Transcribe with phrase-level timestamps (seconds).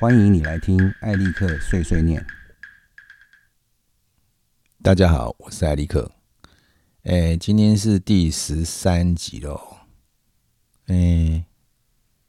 [0.00, 2.24] 欢迎你来听艾利克碎碎念。
[4.82, 6.10] 大家好，我是艾利克。
[7.02, 9.60] 哎，今天是第十三集喽。
[10.86, 11.44] 哎，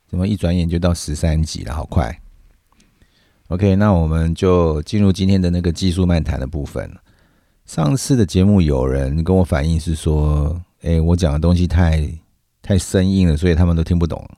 [0.05, 1.73] 怎么一转眼就到十三集了？
[1.73, 2.21] 好快。
[3.47, 6.93] OK，那我们就进入今天的那个技术漫谈的部分。
[7.65, 12.05] 上次的节目有人跟我反映是说，哎，我讲的东西太
[12.61, 14.29] 太生硬了，所以他们都听不懂。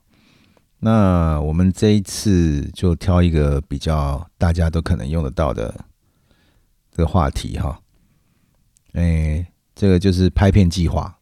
[0.84, 5.74] 那我们这一次就挑一个比较大家都可能用得到的
[6.90, 7.80] 这个话题哈。
[8.92, 11.18] 哎，这个就是拍片计划。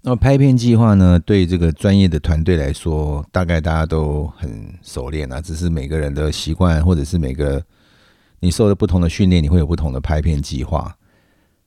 [0.00, 5.38] 那么拍片计划呢，对这个专业的团队来说，大概大家都很熟练啊。
[5.38, 7.62] 只是每个人的习惯，或者是每个
[8.40, 10.96] 你受的不同的训练，你会有不同的拍片计划。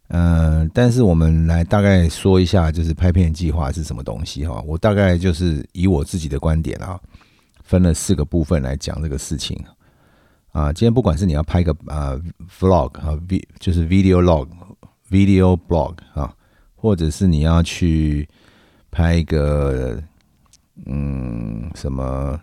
[0.10, 4.64] 嗯，但是我们来大概说一下，就是拍片计划是什么东西哈。
[4.68, 7.00] 我大概就是以我自己的观点啊，
[7.64, 9.60] 分了四个部分来讲这个事情
[10.52, 10.72] 啊。
[10.72, 12.16] 今天不管是你要拍个啊
[12.60, 14.48] vlog 啊 v 就是 video log
[15.10, 16.32] video blog 啊，
[16.76, 18.30] 或者是你要去
[18.92, 20.00] 拍一个
[20.86, 22.40] 嗯什么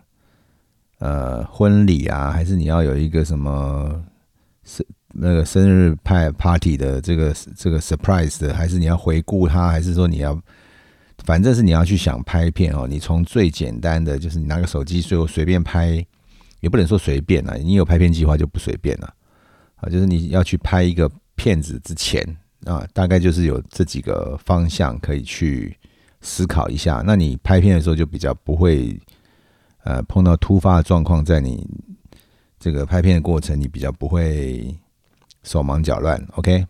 [0.99, 4.03] 呃婚礼啊，还是你要有一个什么
[4.65, 4.85] 是。
[5.15, 10.35] 那个生日派 party 的这个这个 surprise 的，还是你要回顾它，还是说你要，
[11.23, 12.87] 反正是你要去想拍片哦。
[12.87, 16.03] 你从最简单的，就是你拿个手机，最后随便拍，
[16.61, 17.55] 也不能说随便了。
[17.59, 19.13] 你有拍片计划就不随便了
[19.75, 19.87] 啊。
[19.87, 22.21] 就是你要去拍一个片子之前
[22.65, 25.77] 啊，大概就是有这几个方向可以去
[26.21, 27.03] 思考一下。
[27.05, 28.99] 那你拍片的时候就比较不会
[29.83, 31.69] 呃碰到突发的状况，在你
[32.59, 34.75] 这个拍片的过程，你比较不会。
[35.43, 36.65] 手忙脚乱，OK。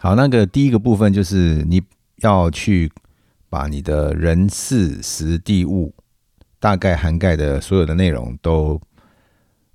[0.00, 1.82] 好，那个第一个部分就是你
[2.16, 2.90] 要去
[3.48, 5.94] 把你的人事时地物
[6.58, 8.80] 大概涵盖的所有的内容都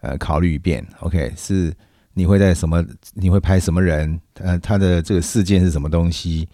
[0.02, 1.34] 呃考虑一遍，OK。
[1.36, 1.74] 是
[2.14, 2.86] 你会在什么？
[3.14, 4.20] 你会拍什么人？
[4.36, 6.48] 呃，他的这个事件是什么东西？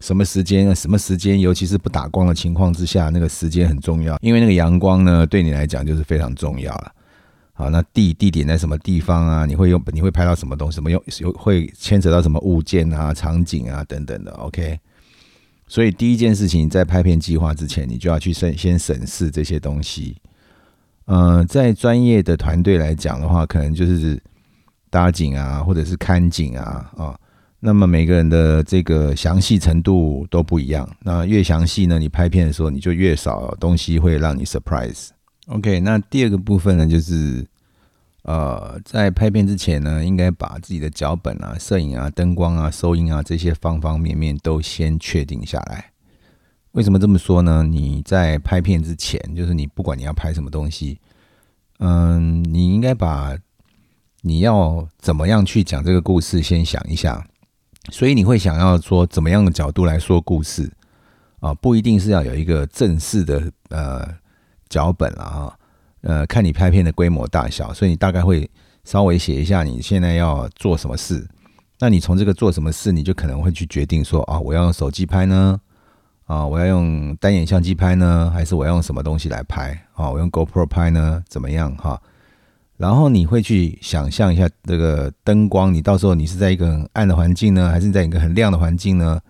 [0.00, 0.74] 什么时间？
[0.74, 1.38] 什么时间？
[1.38, 6.92] 尤其是不打光的情况之下，那个时间很重要，因为那个阳光呢，对你来讲就是非常重要了。
[7.56, 9.46] 好，那地地点在什么地方啊？
[9.46, 10.74] 你会用你会拍到什么东西？
[10.74, 14.78] 什么用有会牵扯到什么物件啊、场景啊等等的？OK。
[15.68, 20.16] 所以第一件事情，在拍片计划之前，你就要去审先审视这些东西。
[21.06, 24.20] 嗯，在专业的团队来讲的话，可能就是
[24.90, 27.16] 搭景啊，或者是看景啊啊。
[27.60, 30.88] 那么每个人的这个详细程度都不一样。
[31.02, 35.10] 那越详细呢，你拍片的时候，你就越少东西会让你 surprise。
[35.46, 37.46] OK，那第二个部分呢，就是
[38.22, 45.92] 呃，在拍片之前呢，应该把自己的脚本啊、摄影啊、灯光啊、收音啊这些方方面面都先确定下来。
[46.72, 47.62] 为什么这么说呢？
[47.62, 50.98] 你在拍片之前，就是你不管你要拍什么东西，
[51.78, 53.36] 嗯，你应该把
[54.22, 57.22] 你要怎么样去讲这个故事先想一下。
[57.90, 60.72] 所以你会想要说怎么样的角度来说故事
[61.40, 61.52] 啊？
[61.52, 64.23] 不一定是要有一个正式的呃。
[64.74, 65.54] 脚本了啊，
[66.00, 68.50] 呃，看你拍片的规模大小，所以你大概会
[68.82, 71.24] 稍微写一下你现在要做什么事。
[71.78, 75.60] 那你从这个做什么事，你就可能会去决定说啊，我要用手机拍呢，
[76.26, 80.10] 啊，我要用单眼相机拍呢，还是我要用什么东西来拍啊？
[80.10, 82.02] 我用 GoPro 拍呢，怎么样哈？
[82.76, 89.20] 然后你会去想象一下这个灯光，你到时候你是在一个很暗的环境呢，还是在一个很亮的环境呢？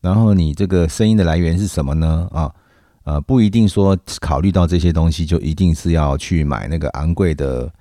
[0.00, 2.26] 然后你这个声音的来源是什么呢？
[2.32, 2.50] 啊？
[3.08, 7.72] 呃，不一定说考虑到这些东西就一定是要去买那个昂贵的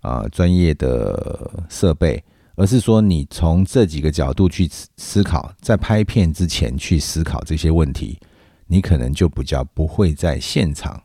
[0.00, 2.24] 啊专业的设备，
[2.54, 4.66] 而是说你从这几个角度去
[4.96, 8.18] 思考，在拍片之前去思考这些问题，
[8.66, 10.98] 你可能就比较不会在现场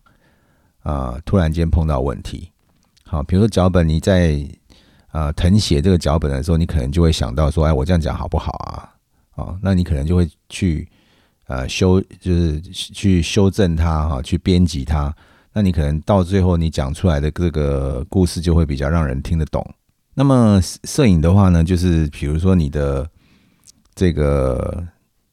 [0.84, 2.50] 啊突然间碰到问题。
[3.04, 4.48] 好，比如说脚本，你在
[5.10, 9.44] 啊誊写这个脚本的时候，你可能就会想到说，哎，我这样讲好不好啊？
[9.44, 10.88] 啊，那你可能就会去。
[11.48, 15.14] 呃，修就是去修正它哈，去编辑它。
[15.54, 19.66] 那你可能到最后你讲出来的这个故事就会比较让人听得懂。
[20.14, 23.10] 那么摄影的话呢，就是比如说你的
[23.96, 24.86] 这个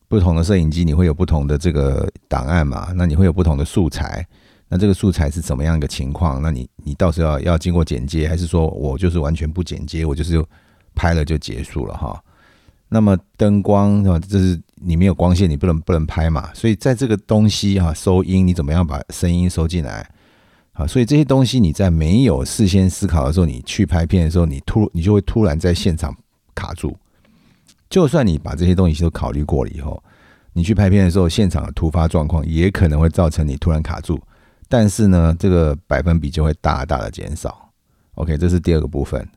[0.09, 2.93] 不同的摄影机，你会有不同的这个档案嘛？
[2.95, 4.27] 那你会有不同的素材。
[4.69, 6.41] 那这个素材是怎么样一个情况？
[6.41, 10.43] 那你你到时候要要经过剪接，还是说我就是完全不剪接，我就是
[10.95, 12.19] 拍了就结束了哈？
[12.89, 16.53] 那么灯光啊，这是你没有光线，你不能不能拍嘛。
[16.55, 20.09] 所以在这个东西啊，收音你怎么样把声音收进来
[20.73, 20.87] 啊？
[20.87, 26.15] 所以这些东西你在没有事先思考的时候，你去拍片的时候，你突你就会突然在现场
[26.55, 26.97] 卡住。
[27.89, 30.03] 就算你把这些东西都考虑过了以后，
[30.53, 34.21] 你去拍片的时候，现场的突发状况也可能会造成你突然卡住。
[34.69, 37.71] 但是呢，这个百分比就会大大的减少。
[38.15, 39.29] OK，这是第二个部分。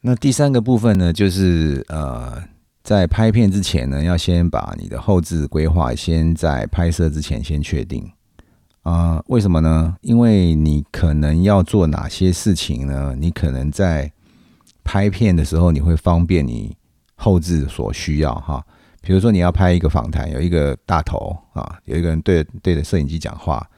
[0.00, 2.40] 那第三个部分呢，就是呃，
[2.88, 8.10] 在拍片之前呢，要先把你的后置规划先在拍摄之前先确定。
[8.82, 9.94] 啊，为什么呢？
[10.00, 13.14] 因为你可能要做哪些事情呢？
[13.14, 14.10] 你可能在
[14.84, 16.74] 拍片的时候，你会方便你
[17.14, 18.64] 后置所需要哈。
[19.02, 23.68] 比如说你要拍一个访谈，有一个大头啊，有一个人对对着摄影机讲话，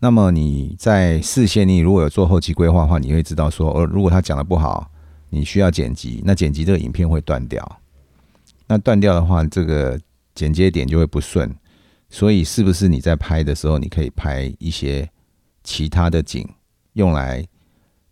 [0.00, 4.90] 那么你在事先你如果有做后期规划的话，你会知道说，呃，如果他讲的不好，
[5.30, 7.78] 你需要剪辑，那剪辑这个影片会断掉。
[8.72, 10.00] 那断掉的话，这个
[10.34, 11.54] 剪接点就会不顺。
[12.08, 15.06] 所以，是不是你在拍的时候，你可以拍一些
[15.62, 16.48] 其他的景，
[16.94, 17.46] 用来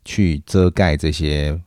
[0.04, 1.58] 去遮盖这些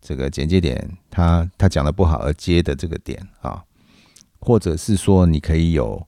[0.00, 3.64] 这个剪接点，他他讲的不好而接的这个点啊？
[4.38, 6.06] 或者是说，你可以有，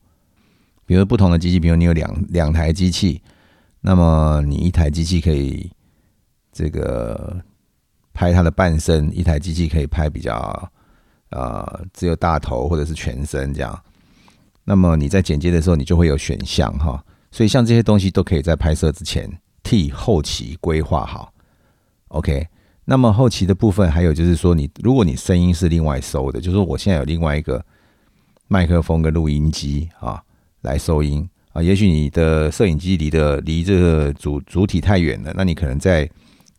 [0.86, 3.20] 比如不同的机器，比如你有两两台机器，
[3.80, 5.68] 那么你一台机器可以
[6.52, 7.42] 这个
[8.12, 10.70] 拍它的半身，一台机器可以拍比较
[11.30, 13.78] 呃只有大头或者是全身这样。
[14.64, 19.26] 那么你在剪接的时候，你就会有选项哈，所以像这些东西都可以在拍摄之前
[19.62, 21.32] 替后期规划好。
[22.08, 22.46] OK，
[22.84, 27.64] 那么后期的部分还有就是说，你如果你声音是另外收的，就是我现在有另外一个
[28.46, 30.22] 麦克风跟录音机啊
[30.62, 36.08] 来收音啊，也许你的摄影机离的离这个主主体太远了，那你可能在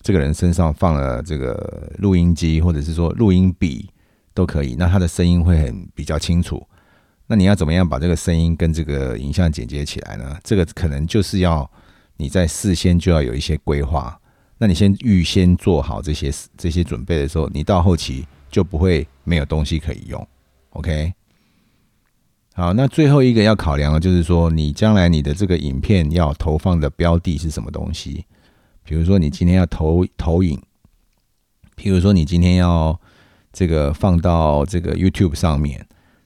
[0.01, 3.89] 这个人身上放了这个录音机或者是说录音笔
[4.33, 6.65] 都可以，那它的声音会很比较清楚。
[7.27, 10.37] 那你要怎么样把这个声音跟这个影像剪接起来呢？
[10.43, 11.69] 这个可能就是要
[12.17, 14.19] 你在事先就要有一些规划。
[14.57, 20.27] 那你先预先做好这些这些准备的时候，你到后期就不会没有东西可以用。
[20.71, 21.13] OK，
[22.55, 28.25] 好，那最后一个要考量的就是说，你将来你的这个影片要投放的标的是什么东西？
[28.83, 30.59] 比如说你今天要投投影，
[31.77, 32.99] 譬如说你今天要
[33.51, 35.85] 这个放到这个 YouTube 上面。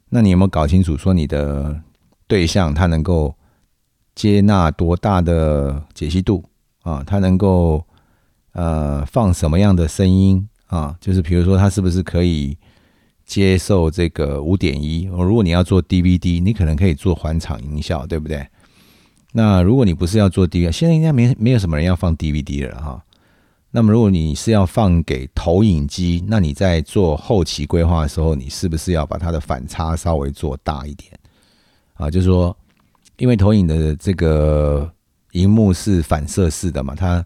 [0.10, 1.81] 那你有没有搞清楚，说你的
[2.28, 3.36] 对象他能够
[4.16, 6.44] 接纳多大的解析度
[6.84, 7.04] 啊？
[7.06, 7.84] 他能够
[8.52, 10.96] 呃放什么样的声音啊？
[11.02, 12.58] 就是比如说，他是不是可以
[13.25, 15.06] 接受这个五点一？
[15.06, 18.46] 如果你要做 DVD，你可能可以做环场音效，对不对？
[19.31, 23.04] 那如果你不是要做 DVD，现在应该没没有什么人要放 DVD 了哈。
[23.75, 31.12] 那么，如果你是要放给投影机，那你在做后期规划的时候，你是不是要把它的反差稍微做大一点
[31.96, 32.08] 啊？
[32.08, 32.56] 就是说，
[33.18, 34.88] 因为投影的这个
[35.31, 37.25] 荧幕是反射式的嘛，它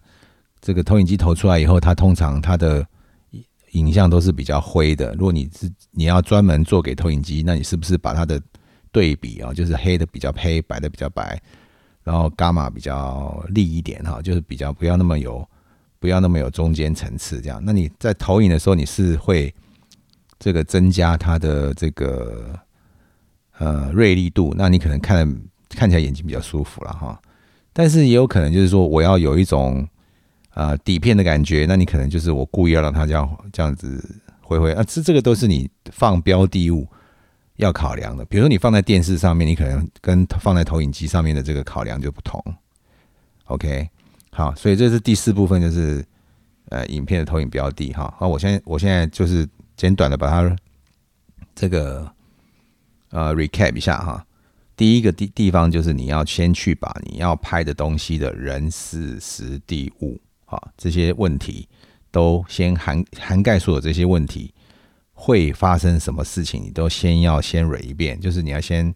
[0.62, 2.88] 这个投影机投出来以后，它通常它的
[3.72, 5.12] 影像都是比较灰的。
[5.16, 8.42] 如果你是你要专门做给投影机，那你是不是把它的
[8.94, 11.38] 对比啊，就是黑的比较黑，白的比较白，
[12.06, 15.46] 然后伽马比较利一点哈，就是比较不要那么有。
[16.00, 17.62] 不要那么有中间层次，这样。
[17.64, 19.54] 那你在投影的时候，你是会
[20.38, 22.58] 这个增加它的这个
[23.58, 27.20] 呃锐利度，那你可能看看起来眼睛比较舒服了哈。
[27.74, 29.88] 但是也有可能就是说，我要有一种
[30.54, 34.04] 呃底片的感觉，那你可能就是我故意要让它这样这样子
[34.42, 34.84] 灰灰啊。
[34.88, 36.88] 这这个都是你放标的物
[37.56, 38.24] 要考量的。
[38.26, 42.44] 比如说你放在电视上面，你可能跟放在投影机上面的这个考量就不同。
[43.46, 43.90] OK。
[44.38, 46.06] 好，所以这是第四部分，就是
[46.70, 48.14] 呃，影片的投影标的哈。
[48.20, 50.56] 好，我现在我现在就是简短的把它
[51.56, 52.08] 这个
[53.10, 54.24] 呃 recap 一下哈。
[54.76, 61.68] 第一个地地方就是你要先去把你要拍的东西的人事时地物啊这些问题
[62.12, 64.54] 都先涵涵盖所有这些问题
[65.14, 68.94] 会发生什么事情，你都先要先蕊一遍，就是你要先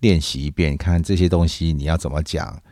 [0.00, 2.62] 练习一遍，看这些东西你要怎么讲。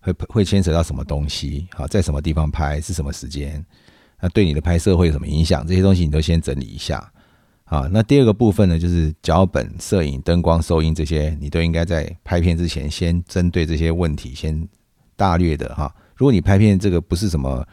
[0.00, 1.68] 会会牵扯到什么东西？
[1.72, 2.80] 好，在什么地方拍？
[2.80, 3.64] 是什么时间？
[4.20, 5.66] 那对你的拍摄会有什么影响？
[5.66, 7.10] 这些东西你都先整理一下。
[7.64, 14.68] 啊，那第二个部分呢，就是脚本、摄影、灯光、收音这些，你都应该在拍片之前先针对这些问题先
[15.14, 15.94] 大略的哈。
[16.16, 17.64] 如果你拍片这个不是什么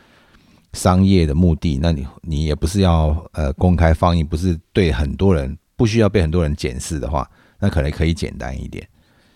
[0.74, 7.30] 商业的目的，那你你也不是要呃公开放映，不是对很多人不需要被很多人检视的话，
[7.60, 8.88] 那可能可以简单一点。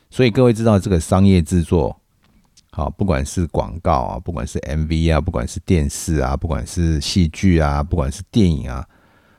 [0.10, 2.01] 所以各位知道这个商业制作。
[2.74, 8.88] 好，不管是广告啊，不管是 MV 啊，不管是电视啊，不管是戏剧啊，不管是电影啊，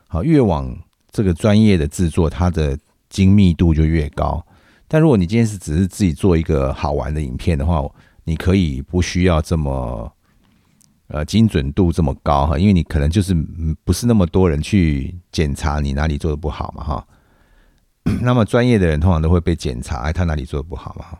[0.07, 0.71] 好，越往
[1.11, 2.77] 这个专业的制作，它的
[3.09, 4.45] 精密度就越高。
[4.87, 7.83] 但如果你今天是只是自己做一个好玩的影片的话，
[8.23, 10.11] 你可以不需要这么
[11.07, 13.33] 呃精准度这么高哈，因为你可能就是
[13.83, 17.07] 不是那么多人去检查你哪里做的不好嘛哈。
[18.21, 21.17] 那么专业的人通常都会被检查，哎，他哪里做的不好嘛。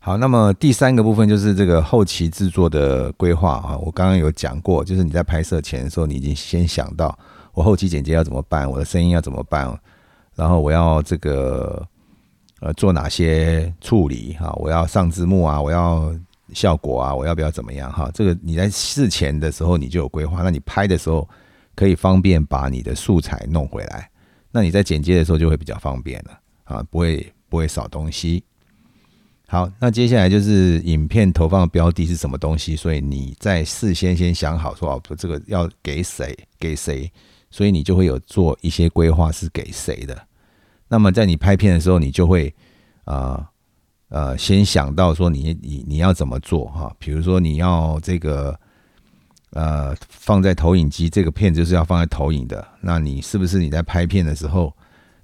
[0.00, 3.76] 好，那么第三个部分就是这个后期制作的规划啊。
[3.76, 7.16] 我刚刚有讲过，就是你在拍摄前的时候，你已经先想到
[7.52, 9.78] 我后期剪接要怎么办，我的声音要怎么办，
[10.34, 11.84] 然后我要这个
[12.60, 16.14] 呃做哪些处理哈，我要上字幕啊，我要
[16.54, 18.08] 效果啊，我要不要怎么样哈？
[18.14, 21.28] 这个你在事前的时候你就有规划，那你拍的时候
[21.74, 24.08] 可以方便把你的素材弄回来，
[24.52, 28.44] 那你在剪接的时候就会比较方便了啊，不会不会少东西。
[29.50, 32.76] 好，那接下来就是影片投放的标的是什么东西？
[32.76, 37.10] 所以你在事先先想好说哦，这个要给谁给谁，
[37.50, 40.20] 所以你就会有做一些规划是给谁的。
[40.86, 42.54] 那么在你拍片的时候，你就会
[43.04, 43.48] 啊
[44.10, 46.94] 呃先想到说你你你要怎么做哈？
[46.98, 48.54] 比如说你要这个
[49.52, 54.70] 呃放在投影机，这个片就是要放在投影的，那你是不是你在拍片的时候？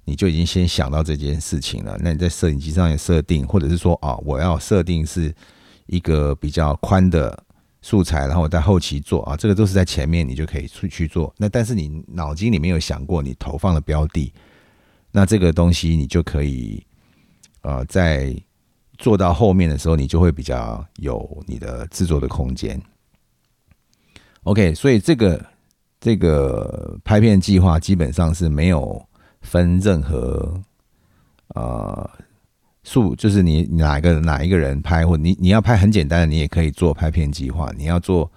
[0.07, 1.97] 你就已经先想到这件事情了。
[1.99, 5.33] 那你在摄影机上也设定，或者是说啊，我要设定是
[5.87, 7.43] 一个比较宽的
[7.81, 11.33] 素材，然后我在后期做啊，这个都是在前面你就可以去去做。
[11.37, 14.31] 那但是你脑筋里面有想过你投放的标的，
[15.11, 16.85] 那这个东西你就可以
[17.61, 18.35] 呃在
[18.99, 22.79] 做到后面的时候，你就会比较有你的制作的空间。
[24.43, 25.43] OK，所以这个
[25.99, 29.03] 这个拍片计划基本上是没有。
[29.45, 30.59] 分任何
[31.55, 32.09] 呃
[32.83, 37.71] 数，就是你哪一个哪一个人拍，或你你要拍很简单的，你也可以做拍片计划。
[37.77, 38.29] 你要做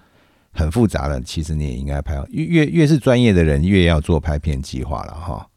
[0.51, 2.15] 很复杂的，其实你也应该拍。
[2.29, 5.47] 越越越是专业的人，越要做拍片计划了哈。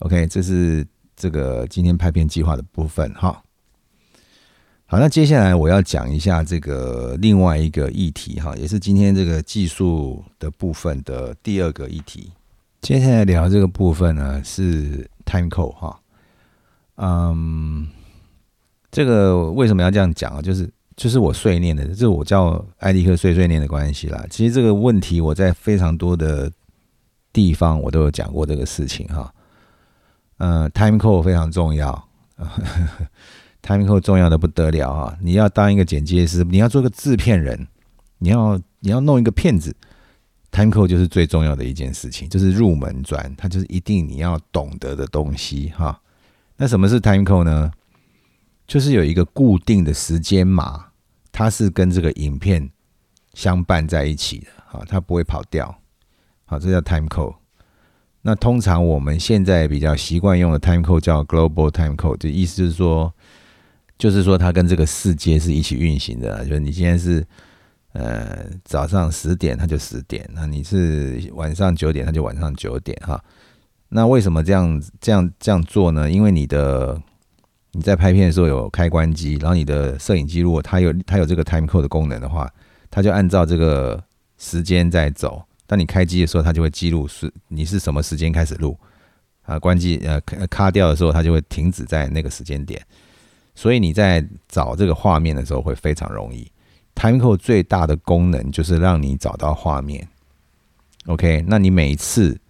[0.00, 3.42] OK，这是这个今天拍片计划的部分哈。
[4.88, 12.30] 好，那接下来我要讲一下这个另外一个议题哈，也是今天这个技术的部分的第二个议题。
[12.86, 15.98] 接下来聊这个部分呢，是 time code 哈，
[16.98, 17.88] 嗯，
[18.92, 20.40] 这个为什么要这样讲啊？
[20.40, 24.24] 就是就是我碎念的，这我叫艾利克碎碎念的关系啦。
[24.30, 26.48] 其实这个问题我在非常多的
[27.32, 29.34] 地方我都有讲过这个事情哈。
[30.38, 32.08] 嗯，time code 非常重要
[33.62, 35.18] ，time code 重要的不得了啊！
[35.20, 37.66] 你要当一个剪接师，你要做个制片人，
[38.18, 39.74] 你要你要弄一个片子。
[40.52, 46.00] Time code 就是最重要的一件事情，就是入门砖，它就是一定你要懂得的东西哈。
[46.56, 47.70] 那什么是 time code 呢？
[48.66, 50.86] 就是有一个固定的时间码，
[51.30, 52.70] 它是跟这个影片
[53.34, 55.76] 相伴在一起的哈，它不会跑掉。
[56.46, 57.36] 好，这叫 time code。
[58.22, 63.12] 那通常我们现在比较习惯用的 time code 叫 global time code，就意思就是说，
[63.98, 67.26] 就是说它跟这个世界是一起运行的，就是你现在是。
[67.98, 73.18] 呃，早上十点它就十点，那你是晚上九点它就晚上九点哈。
[73.88, 76.10] 那为什么这样这样这样做呢？
[76.10, 77.00] 因为你的
[77.72, 82.46] 你在拍片的时候有开关机，然后你的摄影机如果它有它有这个 time code 的功能的话，
[82.90, 84.02] 它就按照这个
[84.36, 85.42] 时间在走。
[85.66, 88.78] 当你开机的时候，它就会记录是你是什么时间开始录
[89.42, 92.84] 啊，关机呃卡掉的时候，它就会停止在那个时间点。
[93.54, 96.46] 所以你在找这个画面的时候会非常容易。
[96.96, 100.08] Timecode 最大的功能就是让你找到画面
[101.04, 101.44] ，OK？
[101.46, 102.40] 那你每一次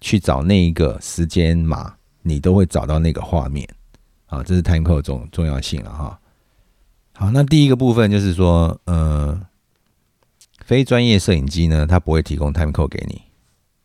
[0.00, 3.66] 去找那一个时间码，你都会找到那个画面，
[4.26, 6.20] 啊，这是 Timecode 重重要性了哈。
[7.14, 9.40] 好，那第一个部分就是说，呃，
[10.64, 13.22] 非专业摄影机呢，它不会提供 Timecode 给你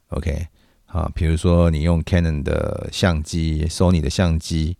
[0.09, 0.47] ，OK？
[0.87, 4.75] 好，比如说你用 Canon 的相机、Sony 的相机。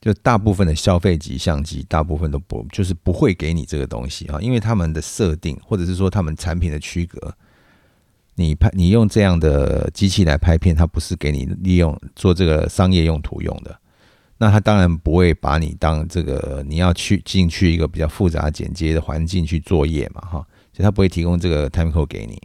[0.00, 7.34] 就大部分的消费级相机，大部分都不就是不会给你这个东西啊，因为他们的设定，或者是说他们产品的区隔，
[8.36, 13.76] 你拍你用这样的机器来拍片，它不是给你利用做这个商业用途用的，
[14.38, 22.40] 那他当然不会把你当这个你要去进去一个比较复杂剪接的环境去作业嘛，哈，所以他不会提供这个 time code 给你。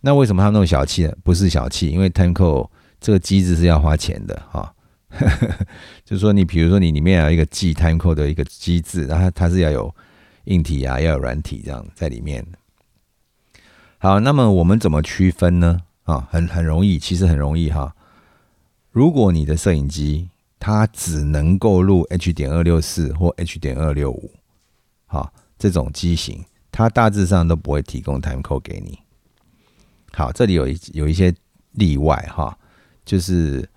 [0.00, 1.12] 那为什么他那么小气呢？
[1.22, 2.66] 不是小气，因为 time code
[2.98, 4.73] 这个机子是要花钱的，哈。
[6.04, 9.94] 就是说，你比如说，你里面有一个记 time code 的一个机制，然后它是要有
[10.44, 12.44] 硬体啊，要有软体这样在里面。
[13.98, 15.80] 好，那么我们怎么区分呢？
[16.02, 17.94] 啊，很很容易，其实很容易哈。
[18.90, 20.28] 如果你的摄影机
[20.58, 24.32] 它只能够录 H 点二六四或 H 点二六五，
[25.06, 28.98] 好，这种机型，它大致上都不会提供 time code 给你。
[30.12, 31.34] 好，这里有一有一些
[31.72, 32.58] 例外哈，
[33.04, 33.68] 就是。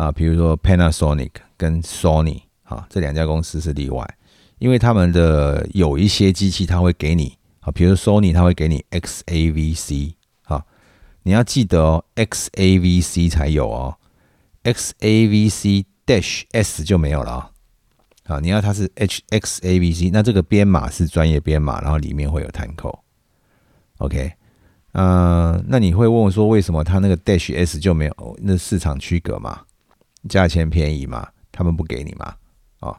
[0.00, 4.16] 啊，比如说 Panasonic 跟 Sony 啊，这两家公司是例外，
[4.58, 10.14] 因为他们的有一些机器，它会给你啊，比如 Sony 它会给你 XAVC
[10.44, 10.64] 啊，
[11.24, 13.98] 你要记得哦，XAVC 才有哦
[14.64, 17.50] ，XAVC Dash S 就没有了啊。
[18.24, 24.32] 啊，你要它是 H X A V C，那这个编码是专业编码，然后里面会有 time code，OK，
[24.92, 28.38] 呃，那你会问我说，为什么它那个 Dash S 就没有？
[28.40, 29.60] 那市场区隔嘛，
[30.28, 32.34] 价钱便宜嘛，他们不给你嘛，
[32.80, 32.96] 哦，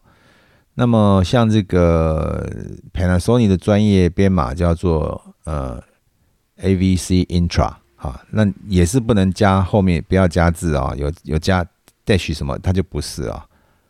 [0.74, 2.50] 那么像这个
[2.94, 5.82] Panasonic 的专业编码叫做呃
[6.58, 11.66] A V C Intra，哈，那也是不能加后面不要加字啊，有有加
[12.06, 13.46] Dash 什么，它就不是啊，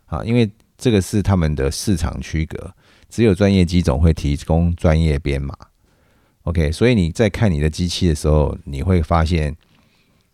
[0.06, 0.50] 啊，因为。
[0.84, 2.74] 这个是他们的市场区隔，
[3.08, 5.56] 只有专业机种会提供专业编码。
[6.42, 9.56] OK，所以你在看你的机器的时候，你会发现，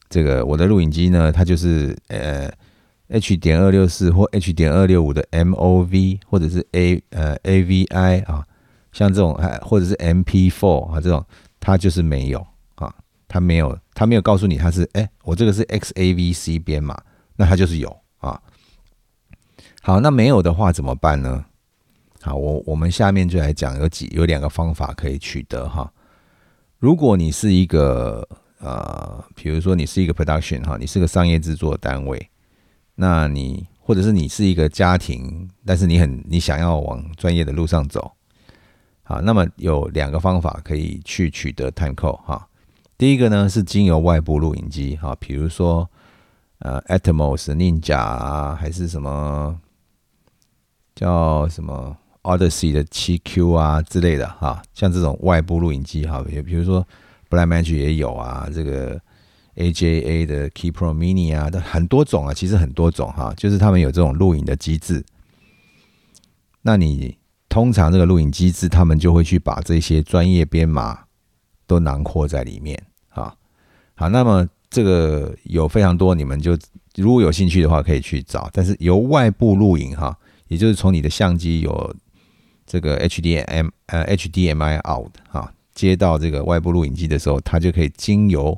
[0.08, 2.50] 这个我的录影机呢，它就是呃
[3.10, 8.46] H 点二六四或 H 点二六五的 MOV，或者是 A 呃 AVI 啊，
[8.92, 11.26] 像这种还或者是 MP4 啊这种，
[11.60, 12.46] 它就是没有
[12.76, 12.94] 啊，
[13.28, 17.02] 它没有，它没有告诉你它是哎，我这个是 XAVC 编码，
[17.36, 18.42] 那它就是有啊。
[19.82, 21.46] 好，那没有的话怎么办呢？
[22.22, 25.90] 好，我我们下面就来讲有几有两个方法可以取得哈。
[26.78, 28.28] 如果你是一个
[28.60, 32.30] 呃，比如说你是一个 production 哈，你是个商业制作单位，
[32.98, 38.12] 那你或者是你是一个家庭，但是你很你想要往专业的路上走，
[39.04, 42.48] 好，那么有两个方法可以去取得 time code 哈。
[42.98, 45.90] 第一个呢是经由外部录影机哈，比如说
[46.60, 49.58] 呃 Atmos、宁甲啊，还是什么。
[51.00, 56.84] 叫什么 Odyssey 的七 Q 啊之类的哈，像这种外部录影机哈，也比如说
[57.30, 59.00] Blackmagic 也有啊，这个
[59.58, 65.04] AJA 的 Key Pro Mini 啊，的很多种啊，其实很多种哈，就是他们有这种录影的机制。
[66.62, 67.18] 那你
[67.50, 71.00] 通常这个录影机制，他们就会去把这些专业编码
[71.66, 73.36] 都囊括在里面啊。
[73.96, 76.58] 好，那么这个有非常多，你们就
[76.96, 78.50] 如果有兴趣的话，可以去找。
[78.54, 80.18] 但是由外部录影哈。
[80.50, 81.94] 也就是从你的相机有
[82.66, 88.58] 这个 H D M 呃 HDMI out 哈，接到这个外部录影机的时候，它就可以经由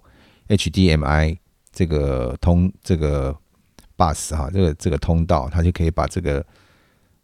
[0.50, 1.38] HDMI
[1.72, 3.36] 这个通这个
[3.98, 6.46] bus 哈，这个这个通道，它就可以把这个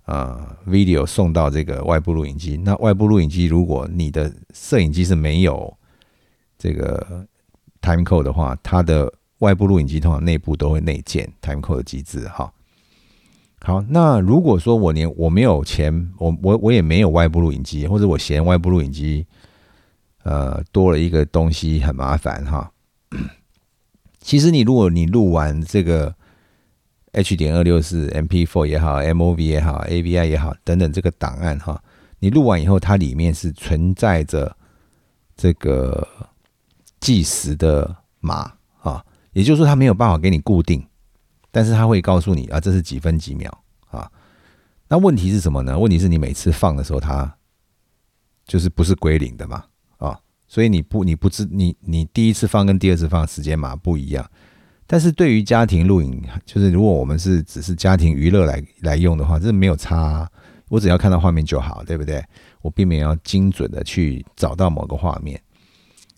[0.05, 2.55] 呃 video 送到这个外部录影机。
[2.57, 5.75] 那外部录影机如果你的摄影机是没有
[6.57, 7.27] 这个
[7.81, 12.51] time code 的话，它的外部录影机通常内部都会内建 time code 的机制哈。
[13.61, 19.25] 好，那如果说我连我没有钱，我我我也没有外部录影机，或者我嫌外部录影机，
[20.21, 22.71] 呃，多了一个东西很麻烦哈。
[24.19, 26.15] 其实你如果你录完这个
[27.11, 31.81] H 点二六四 MP4 也好，MOV 也好，AVI 也好等等这个档案哈，
[32.19, 34.55] 你录完以后，它里面是存在着
[35.37, 36.07] 这个
[36.99, 40.85] 计时的码啊，也就是说它没有办法给你固定。
[41.51, 44.11] 但是他会告诉你啊，这是几分几秒啊？
[44.89, 45.79] 那问题是什么呢？
[45.79, 47.33] 问题是你每次放的时候，它
[48.45, 49.63] 就是不是归零的嘛？
[50.47, 54.25] 所以你不你不知你你第一次放跟第二次放时间码不一样。
[54.88, 60.29] 但是对于家庭录影，就是如果我们是只是家庭娱乐来来用的话，这没有差。
[60.69, 62.23] 我只要看到画面就好，对不对？
[62.62, 65.39] 我并没有要精准的去找到某个画面。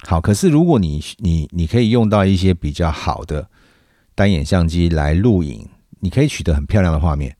[0.03, 3.49] 好，可是如果你你你可以用到一些比较好的。
[4.15, 7.37] 单眼相机来录影，你可以取得很漂亮的画面。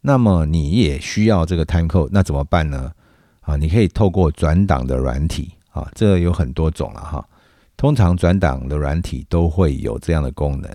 [0.00, 2.90] 那么你也需要这个 time code，那怎么办呢？
[3.42, 7.28] 啊，你可以透过转档的软体啊，这有很多种了哈。
[7.76, 10.70] 通常转档的软体都会有这样的功能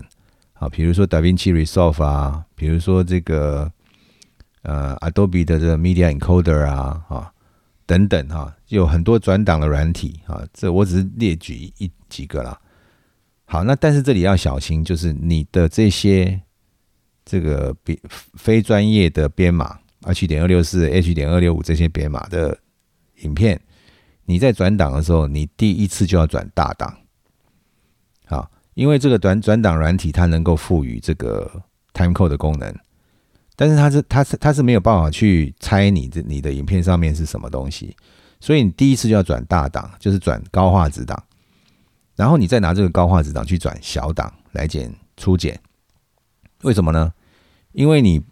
[0.52, 3.72] 啊，比如说 DaVinci Resolve 啊，比如说这个
[4.62, 7.32] 呃 Adobe 的这个 Media Encoder 啊啊
[7.86, 10.46] 等等哈，有很多转档的软体啊。
[10.52, 12.60] 这我只是列举一几个啦。
[13.46, 16.38] 好，那但是这里要小心，就是你的这些
[17.24, 17.98] 这个编
[18.34, 22.56] 非专业的编码，H 点二六四、H 点二六五这些编码的
[23.22, 23.60] 影片，
[24.30, 26.96] 你在转档的时候，你第一次就要转大档。
[28.26, 31.50] 好，因为这个转转档软体它能够赋予这个
[31.94, 32.72] time code 的功能，
[33.56, 37.96] 但是它是它是它是没有办法去猜你的你的影片上面是什么东西，
[38.38, 41.20] 所以你第一次就要转大档，就是转高画质档。
[42.14, 45.60] 然后你再拿这个高画质档去转小档来剪初剪，
[46.62, 47.12] 为什么呢？
[47.72, 48.22] 因为你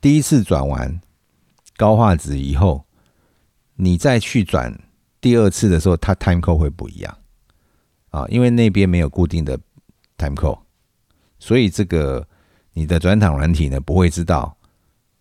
[0.00, 1.00] 第一次转完
[1.76, 2.84] 高画质以后，
[3.74, 4.72] 你再去转
[5.22, 7.18] 第二次的时候，它 time code 会不一样
[8.10, 9.58] 啊，因为那边没有固定的
[10.18, 10.58] time code，
[11.38, 12.26] 所以这个
[12.74, 14.54] 你的转场软体呢不会知道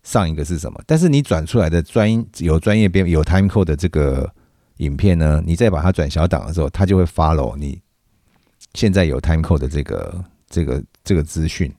[0.04, 0.84] 上一个是什么。
[0.86, 4.30] 但是你转出来的专有专业编有 time code 的这个
[4.78, 7.80] 影片呢，你再把它转小档的时候，它就会 follow 你。
[8.74, 11.74] 现在有 time code 的这个这个这个资讯，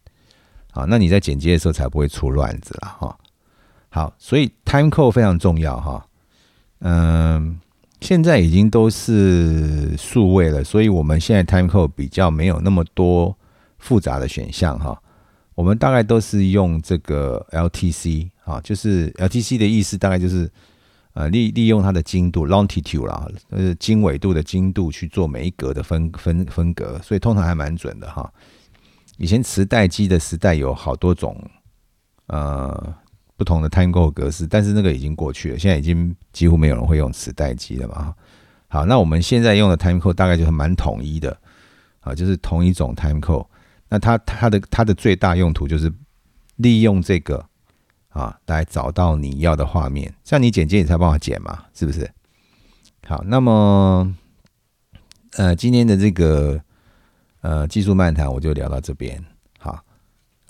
[0.73, 3.19] 啊，那你在剪接的时候才不会出乱子了哈。
[3.89, 6.07] 好，所以 time code 非常重要哈。
[6.81, 7.59] 嗯，
[8.03, 13.35] 现在已经都是数位了，所以我们现在 time code 比较没有那么多
[13.79, 15.01] 复杂的选项哈。
[15.55, 20.51] 我们大概都是用这个 LTC 啊，就是 LTC 的意思大概就是
[21.13, 28.33] 呃利利用它的精度 longitude 啦，呃经纬度的精度去做每一格的分分分格，所以通常还蛮准的哈。
[29.19, 31.41] 以前磁带机的时代有好多种
[32.27, 32.95] 呃
[33.43, 38.15] 不同的 time code 格式，但是那个已经过去了，现在已经几乎没有人会用磁带机了嘛。
[38.69, 41.37] 好，那我们现在用的 time code 大概就是蛮统一的
[42.03, 43.45] 啊，就是同一种 time code。
[43.89, 45.93] 那它它的它的最大用途就是
[46.55, 47.45] 利用这个
[48.11, 52.09] 啊来找到你要的画面，像你剪接你才办法剪嘛，是不是？
[53.09, 54.15] 好，那么
[55.33, 56.63] 呃今天的这个
[57.41, 59.21] 呃技术漫谈我就聊到这边。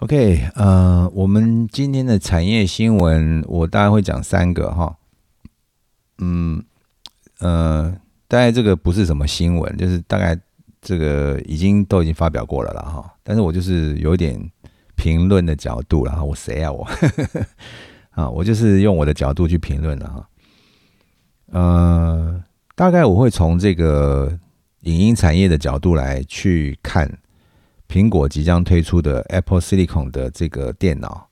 [0.04, 4.96] ，OK，呃我们今天的产业新闻我大概会讲三个哈，
[6.18, 6.62] 嗯
[7.38, 7.96] 呃
[8.28, 10.38] 大概这个不是什么新闻，就是大概。
[10.84, 14.36] 这个已经都已经发表过了了哈，但是我就是有点
[14.96, 16.84] 评论的角度了哈，我谁啊我？
[18.10, 20.28] 啊，我就是用我的角度去评论了哈，
[21.52, 24.36] 呃，大概我会从这个
[24.80, 27.08] 影音产业的角度来去看
[27.92, 31.28] 苹果即将推出的 Apple Silicon 的这个电脑，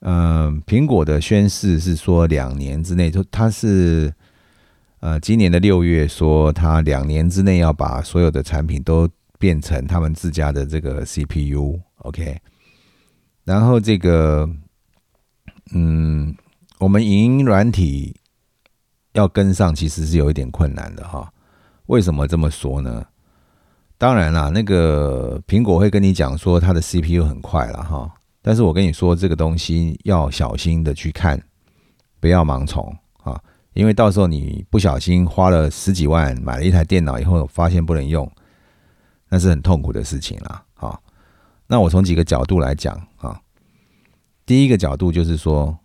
[0.00, 4.12] 嗯，苹果的宣誓是说两年之内就它是。
[5.00, 9.06] 呃，今年的六月说，他两年之内要把所有的产品都
[9.38, 12.40] 变成他们自家的这个 CPU，OK。
[13.44, 14.48] 然后这个，
[15.74, 16.34] 嗯，
[16.78, 18.16] 我们影音软体
[19.12, 21.30] 要跟上，其实是有一点困难的哈。
[21.84, 23.04] 为什么这么说呢？
[24.04, 31.42] 当然啦，那个苹果会跟你讲说它的 CPU 很快了哈，但是我跟你说这个东西要小心的去看，
[32.20, 33.40] 不要盲从啊。
[33.72, 38.30] 因为到时候你不小心花了十几万买了一台电脑以后，发现不能用，
[39.30, 40.62] 那是很痛苦的事情啦。
[40.74, 41.02] 好，
[41.66, 43.40] 那我从几个角度来讲啊。
[44.44, 45.78] 第一个角度就是说，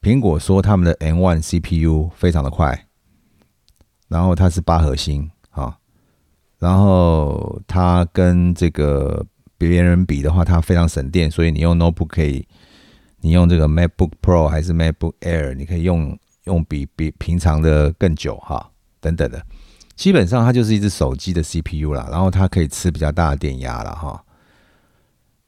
[0.00, 2.86] 苹果说他们的 M1 CPU 非常的快，
[4.08, 5.30] 然后它是八核心，
[6.62, 9.26] 然后它跟这个
[9.58, 12.46] 别人比的话，它非常省电，所以你用 Notebook 可以，
[13.20, 16.16] 你用这个 MacBook Pro 还是 MacBook Air，你可以用。
[16.46, 19.40] 用比比平常的更久哈，等等的，
[19.94, 24.24] 基本上它就是一只手机的 CPU 啦，然后它可以吃比较大的电压了哈。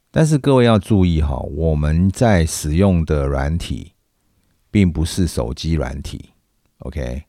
[0.09, 3.91] 但是各位要注意哈，我们在使用的软体
[4.71, 6.29] 并不是手机软体
[6.77, 7.21] ，OK？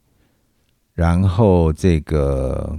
[0.94, 2.78] 然后这个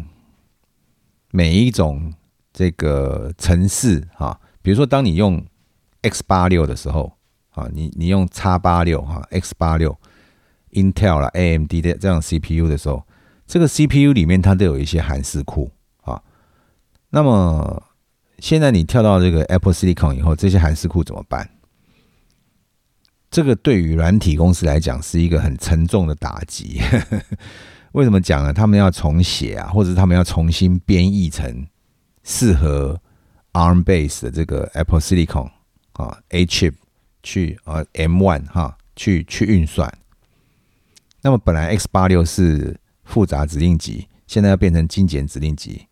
[1.37, 2.11] 每一种
[2.51, 5.45] 这个城市哈，比如说当你用
[6.01, 7.13] X 八六的时候
[7.51, 9.95] 啊，你你用叉八六哈，X 八六。
[10.71, 13.03] Intel 啦，AMD 的这样 CPU 的时候，
[13.45, 15.71] 这个 CPU 里面它都有一些函式库
[16.01, 16.21] 啊。
[17.11, 17.83] 那么
[18.39, 21.47] 现在你跳到这个 Apple Silicon 以后，这些函式库怎么办？
[23.29, 26.81] 这个对于软体公司来讲是一个很沉重的打击。
[27.93, 28.53] 为什么讲呢？
[28.53, 31.67] 他们要重写啊，或者他们要重新编译成
[32.23, 32.99] 适合
[33.53, 35.49] ARM base 的这个 Apple Silicon
[35.93, 36.73] 啊 A chip
[37.23, 39.91] 去啊 M1 哈去去运算。
[41.21, 45.87] 那么本来 X 八六是复杂指令集，现在要变成精简指令集。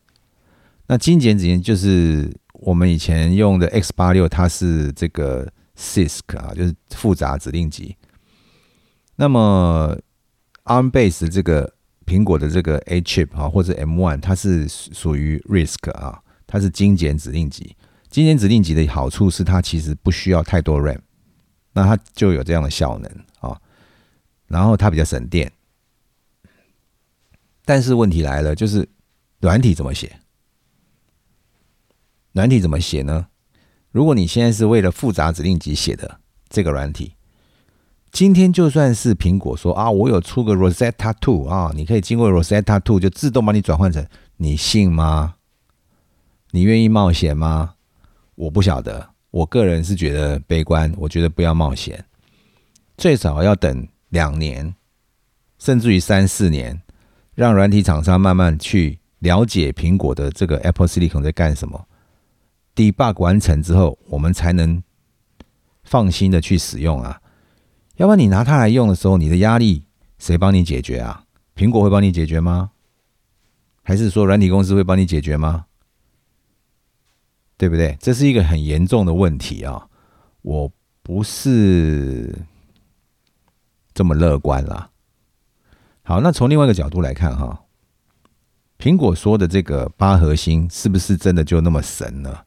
[0.88, 7.98] 那精简指令就是我们以前用的 X 八六，它是这个 CISC 啊，就是复杂指令集。
[9.16, 9.98] 那么
[10.66, 11.74] ARM base 这个
[12.06, 17.76] 苹果的这个 A chip 啊，或者 M one，它是属于 RISC 啊，它是精简指令集。
[18.10, 21.00] 精简指令集的好处是它其实不需要太多 RAM，
[21.74, 23.60] 那它就有这样的效能啊。
[24.48, 25.52] 然后它比较省电，
[27.66, 28.88] 但是问题来了，就是
[29.42, 30.20] 软体怎么写？
[32.34, 33.28] 软体怎么写呢？
[33.92, 37.15] 如果你现在是为了复杂指令集写的这个软体，
[38.16, 45.36] 今天就算是苹果说啊，我有出个 Rosetta Two 啊，你可以经过 Rosetta Two 就自动帮你转换成，你信吗？
[46.52, 47.74] 你愿意冒险吗？
[48.36, 52.06] 我不晓得，我个人是觉得悲观，我觉得不要冒险，
[52.96, 53.86] 最少要等。
[54.10, 54.74] 两年，
[55.60, 56.82] 甚至于三四年，
[57.34, 61.86] 让软体厂商慢慢去了解苹果的这个 Apple Silicon 在干什么
[62.78, 64.82] ，debug 完成之后，我们才能
[65.84, 67.20] 放心的去使用啊。
[67.98, 69.86] 要不然你拿它来用的时候，你的压力
[70.18, 71.24] 谁帮你解决啊？
[71.56, 72.72] 苹果会帮你解决吗？
[73.84, 75.66] 还是说软体公司会帮你解决吗？
[77.58, 77.98] 对不对？
[78.02, 79.88] 这是一个很严重的问题啊！
[80.42, 82.46] 我不是。
[83.94, 84.90] 这么乐观啦。
[86.04, 87.64] 好，那从另外一个角度来看哈，
[88.78, 92.45] 苹果说的这个八核心是不是真的就那么神呢？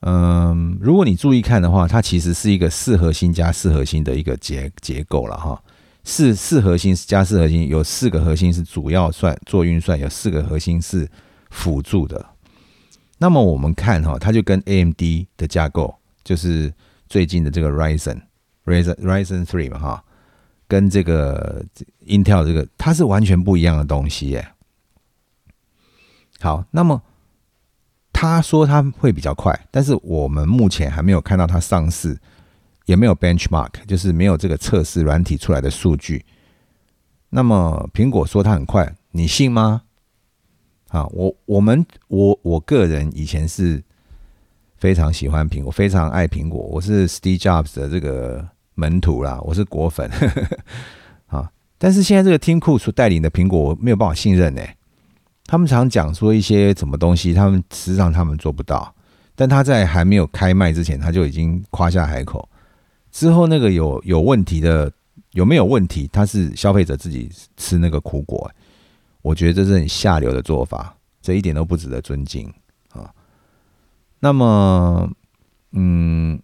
[0.00, 5.60] 嗯，如果你注意看的话，它其实是一个四核心加四核心的一个结结构了哈。
[6.04, 11.10] 四四核心加四核心，有四个核心是主要算做运算，有四个核心是
[11.50, 12.24] 辅助的。
[13.18, 15.02] 那么我们看哈，它就跟 AMD
[15.36, 16.72] 的架构，就是
[17.08, 18.20] 最近的这个 Ryzen
[18.66, 20.04] Ryzen Ryzen Three 嘛哈，
[20.68, 21.64] 跟这个
[22.06, 24.48] Intel 这个，它是完全不一样的东西耶。
[26.38, 27.02] 好，那么。
[28.20, 32.18] 他说他会比较快，但是我们目前还没有看到它上市，
[32.86, 36.26] 也没有 benchmark，就是没有这个测试软体出来的数据。
[37.28, 39.82] 那么苹果说它很快，你信吗？
[40.88, 43.80] 啊，我我们我我个人以前是
[44.78, 50.10] 非常喜欢苹果，非常爱苹果，我是 Steve Jobs 的这个门徒啦，我是果粉。
[51.28, 54.62] 啊，但是现在这个 Tim Cook 所带领的苹果，我没有办法信任呢。
[55.48, 58.94] 他们常讲说一些什么东西，他们实际上他们做不到，
[59.34, 62.46] 但他在还没有开卖之前，他就已经夸下海口。
[63.10, 64.92] 之后那个有有问题的
[65.32, 66.06] 有没有问题？
[66.12, 68.50] 他是消费者自己吃那个苦果，
[69.22, 72.46] 我觉得这是很下流的做法，这一点都不值得尊敬
[72.90, 73.10] 啊。
[74.20, 75.10] 那么，
[75.72, 76.38] 嗯，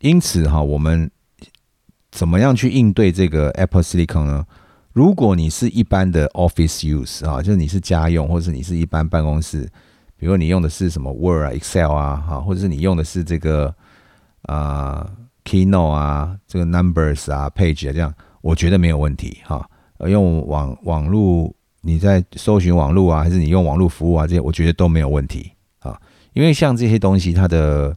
[0.00, 1.08] 因此哈，我们
[2.10, 4.44] 怎么样去应对这个 Apple Silicon 呢？
[4.92, 9.66] 如果你是一般的 Office use 啊，就是你是家用，或者是你是一般办公室，
[10.18, 13.74] 比如你用的是什么 Word 啊、Excel 啊，哈，或者是你用的是这个
[14.42, 15.10] 啊
[15.44, 19.66] Keynote 啊、这个 Numbers 啊、Page 啊，这样我觉得没有问题哈。
[20.08, 21.50] 用网网络
[21.80, 25.98] 你在搜寻网络啊，还是你用网络服务啊，这些我觉得都没有问题啊。
[26.34, 27.96] 因为像这些东西，它的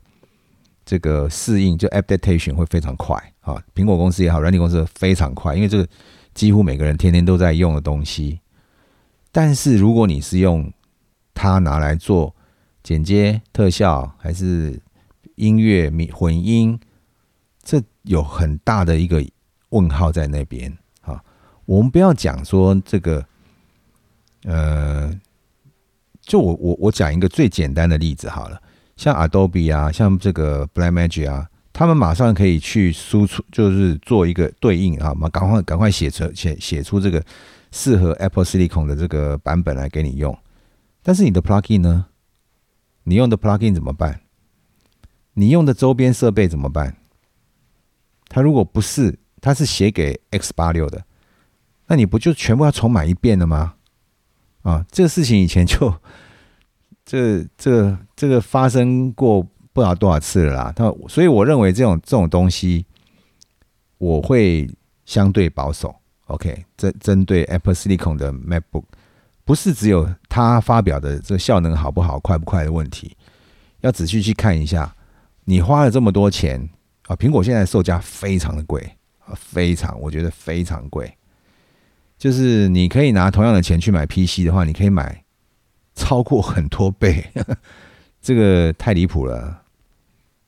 [0.86, 3.62] 这个适应就 Adaptation 会非常快啊。
[3.76, 5.86] 苹果公司也好，软件公司非常快，因为这个。
[6.36, 8.42] 几乎每个人天天都在用的东西，
[9.32, 10.72] 但是如果你是用
[11.34, 12.36] 它拿来做
[12.84, 14.80] 剪接、特效，还是
[15.36, 16.78] 音乐、混音，
[17.64, 19.26] 这有很大的一个
[19.70, 20.72] 问号在那边
[21.02, 21.24] 啊。
[21.66, 23.26] 我们不要讲说这个，
[24.44, 25.18] 呃，
[26.22, 28.62] 就我我我讲一个最简单的例子好了，
[28.98, 31.50] 像 Adobe 啊，像这个 Blackmagic 啊。
[31.78, 37.22] 他们马上可以去输出，就是做一个对应啊，嘛，赶快赶快写成写写出这个
[37.70, 40.34] 适合 Apple Silicon 的这个版本来给你用。
[41.04, 42.06] 但是你的 Plugin 呢？
[43.04, 44.22] 你用的 Plugin 怎么办？
[45.34, 46.96] 你用的周边设备怎么办？
[48.30, 51.04] 它如果不是，它是写给 X 八六的，
[51.88, 53.74] 那你不就全部要重买一遍了吗？
[54.62, 55.94] 啊，这个事情以前就
[57.04, 59.46] 这这这个发生过。
[59.76, 62.86] 不知道多少次了啦，他所以我认为这种这种东西，
[63.98, 64.70] 我会
[65.04, 65.94] 相对保守。
[66.28, 68.86] OK，针针对 Apple Silicon 的 MacBook，
[69.44, 73.18] 不是只有它发表的这个效能好不好、快不快的问题，
[73.82, 74.96] 要仔细去看一下。
[75.44, 76.70] 你花了这么多钱
[77.08, 78.82] 啊，苹果现在售价非常的贵
[79.26, 81.14] 啊，非常，我觉得非常贵。
[82.18, 85.26] 就是你可以拿同样的钱去买 PC 的话，你可以买
[85.96, 87.30] 超过很多倍，
[88.22, 89.64] 这个太离谱了。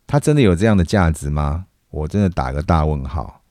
[0.08, 1.66] 它真的有这样的价值吗？
[1.90, 3.42] 我真的打个大问号。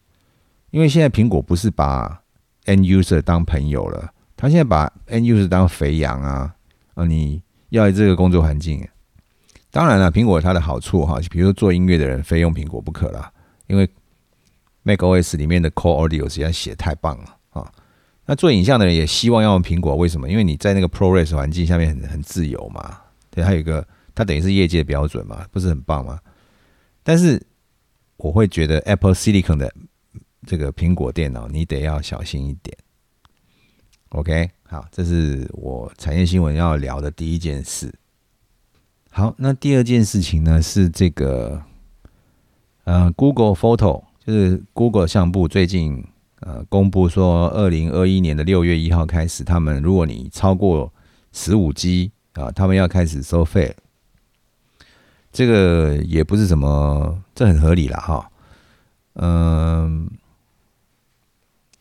[0.70, 2.22] 因为现在苹果不是把
[2.64, 6.54] end user 当朋友了，他现在把 end user 当肥羊啊！
[6.94, 8.86] 啊，你要这个工作环境，
[9.70, 13.30] 当然了，苹果有它的好处哈，比如说做音乐的人非用苹果不可啦，
[13.68, 13.88] 因为
[14.84, 17.72] macOS 里面的 Core Audio 实在写太棒了啊。
[18.26, 20.28] 那做影像的人也希望要用苹果，为什么？
[20.28, 22.98] 因为你在那个 ProRes 环境下面很很自由嘛。
[23.30, 26.18] 对，还有一个，它等于是业界标准嘛，不是很棒吗？
[27.08, 27.40] 但是
[28.16, 29.72] 我会觉得 Apple Silicon 的
[30.44, 32.76] 这个苹果电脑，你得要小心一点。
[34.08, 37.94] OK，好，这是我产业新闻要聊的第一件事。
[39.12, 41.62] 好，那第二件事情呢是这个
[42.82, 46.04] 呃，Google Photo，就是 Google 相簿最近
[46.40, 50.92] 呃公布说，二零二一年的六月一号开始，他们如果你超过
[51.30, 53.76] 十五 G 啊，他们要开始收费。
[55.36, 58.30] 这个也不是什么，这很合理了哈。
[59.16, 60.08] 嗯，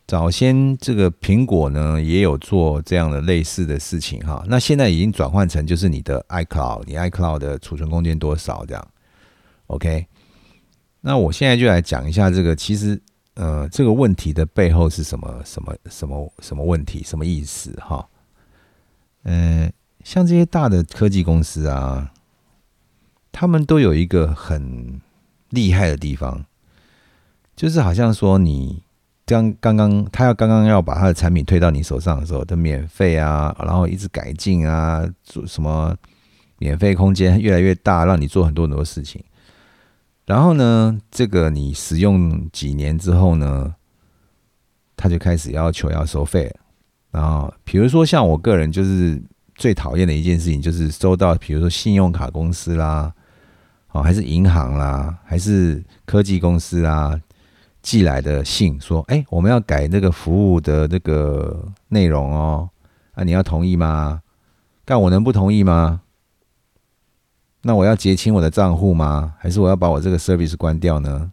[0.06, 4.44] 早先这个苹果呢也有做这样的类似的事情哈。
[4.50, 8.88] 那现在已经转换成就是你的 iCloud，你 iCloud 的储存空间多少这样
[9.68, 10.06] ？OK。
[11.00, 13.02] 那我现在就来讲一下这个，其实
[13.36, 18.06] 呃这个问题的背后是什么什么什么什么问题，什么意思哈？
[19.24, 19.72] 嗯，
[20.04, 22.12] 像这些大的科技公司啊。
[23.38, 25.02] 他们都有一个很
[25.50, 26.45] 厉害的地方，
[27.54, 28.82] 就是好像说你
[29.26, 35.93] 刚刚刚他要刚刚要把他的产品推到你手上的时候，的免费啊，然后一直改进啊，做什么
[36.60, 39.21] 免费空间越来越大，让你做很多很多事情。
[40.26, 43.76] 然后呢，这个你使用几年之后呢，
[44.95, 46.50] 他就开始要求要收费。
[47.12, 49.21] 然后，比如说像我个人就是
[49.56, 53.13] 最讨厌的一件事情，就是收到比如说信用卡公司啦，
[53.95, 57.17] 哦，还是银行啦，还是科技公司啦
[57.81, 62.69] 寄来的信，说，哎，我们要改那个服务的那个内容哦，
[63.13, 64.21] 啊，你要同意吗？
[64.84, 66.01] 但我能不同意吗？
[67.62, 69.36] 那我要结清我的账户吗？
[69.39, 71.31] 还是我要把我这个 service 关掉呢？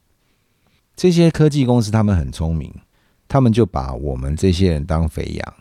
[0.94, 2.72] 这些科技公司他们很聪明，
[3.26, 5.54] 他们就把我们这些人当肥羊。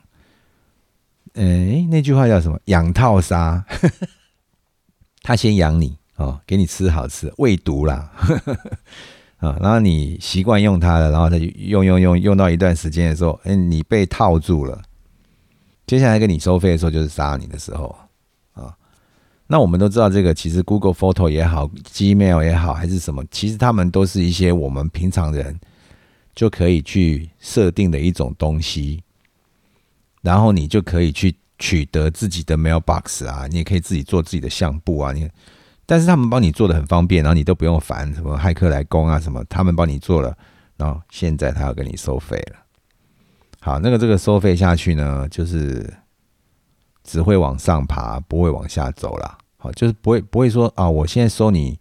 [1.33, 2.59] 哎，那句话叫什么？
[2.65, 3.65] 养套杀。
[5.23, 8.11] 他先养你哦，给你吃好吃，喂毒啦。
[9.37, 14.81] 啊， 然后你习惯用它了，然后它就用用用用到一段时间的时候，哎，你被套住了。
[15.87, 17.95] 接下来跟你收费的时候，就是杀你的时候
[18.53, 18.73] 啊。
[19.47, 25.59] 那我们都知道，这个其实 Google Photo 也好，Gmail 也好，还是什么，其实他们都是一些我们平常人
[26.33, 29.03] 就可以去设定的一种东西，
[30.21, 35.29] 然后你就可以去取得自己的 Mailbox 啊，你也可以自己做自己的相簿啊，你，
[35.85, 40.35] 但是他们帮你做的很方便，然后你都不用烦什么骇客来攻啊什么，他们帮你做了，
[40.77, 42.57] 然后现在他要跟你收费了。
[43.59, 45.93] 好，那个这个收费下去呢，就是
[47.03, 49.37] 只会往上爬，不会往下走了。
[49.57, 51.79] 好，就是不会不会说啊，我现在收你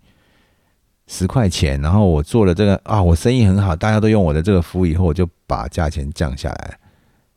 [1.06, 6.78] 十块钱，然后我做了这个啊，我生意很好，大家都用我的这个服务以后，我就把价钱降下来，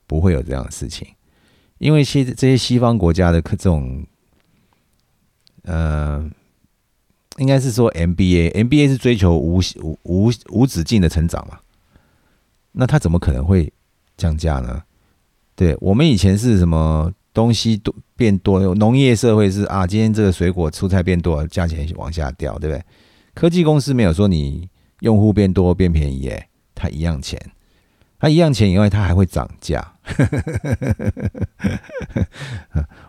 [0.05, 1.07] 不会有这样的事情，
[1.77, 4.05] 因为西这些西方国家的这种，
[5.63, 6.29] 呃，
[7.37, 11.59] 应该是说 MBA，MBA 是追求无无无无止境的成长嘛，
[12.71, 13.71] 那他怎么可能会
[14.17, 14.83] 降价呢？
[15.55, 17.11] 对我们以前是什么？
[17.33, 22.83] 东西多变多，农业社会是啊，今天这个水果蔬菜变多，价钱往下掉，对不对？
[23.33, 24.69] 科技公司没有说你
[24.99, 27.41] 用户变多变便宜，哎，它一样钱，
[28.23, 29.85] 它一样钱以外，它还会涨价。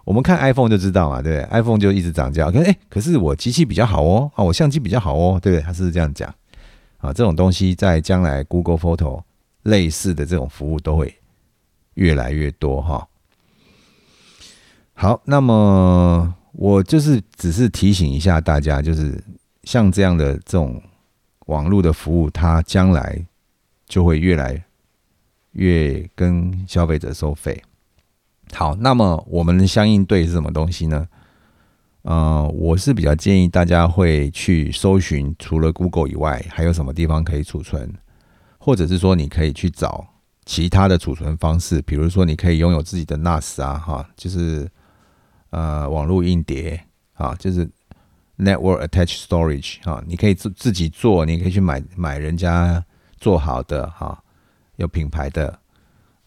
[0.04, 5.62] 我们看 iPhone 就知道嘛，对不对？iPhone 就一直涨价，可是哎，可是我机器比较好哦，啊，我相机比较好哦，对不对？
[5.62, 6.28] 他是这样讲
[6.98, 9.22] 啊，这种东西在将来 Google Photo
[9.62, 11.16] 类似的这种服务都会
[11.94, 13.06] 越来越多哈。
[14.94, 19.22] 好，那么我就是只是提醒一下大家，就是
[19.62, 20.82] 像这样的这种
[21.46, 23.24] 网络的服务，它将来
[23.86, 24.60] 就会越来
[25.54, 27.60] 越跟消费者收费。
[28.52, 31.08] 好，那么我们的相应对是什么东西呢？
[32.02, 37.92] 呃，我是比较建议大家会去搜寻，除了 Google 以外，还有什么地方可以储存，
[38.58, 40.06] 或者是说你可以去找
[40.44, 44.68] 其他的储存方式，比如说你可以拥有自己的 NAS 啊，哈，就是。
[45.50, 47.64] 呃，网络硬碟啊，就是
[48.38, 52.84] network attached storage 啊，你可以自自己做，你可以去买买人家
[53.18, 54.20] 做好的哈，
[54.76, 55.58] 有品牌的。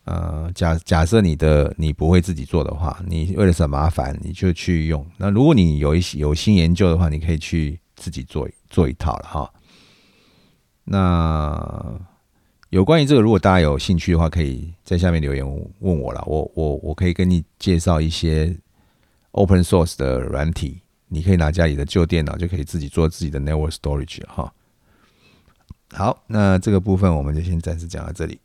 [0.05, 5.05] 呃，假假设你的你不会自己做的话，你为了省麻烦，你就去用。
[5.17, 9.53] 那如果你有一些有心研究的话，你可以去自己做做一套了哈。
[10.85, 11.99] 那
[12.69, 15.45] 有关于这个，如果大家有兴趣的话，可以在下面留言
[15.79, 18.57] 问我了，我我我可以跟你介绍一些。
[19.31, 24.51] Open source 的软体，你可以拿家里的旧电脑就可以自己做自己的 network storage 哈。
[25.93, 28.39] 好，那这个部分我们就先暂时讲到这里。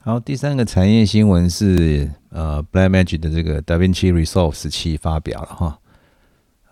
[0.00, 5.78] 好，第三个产业新闻是呃，Blackmagic 的这个 DaVinci Resolve 十七发表了哈。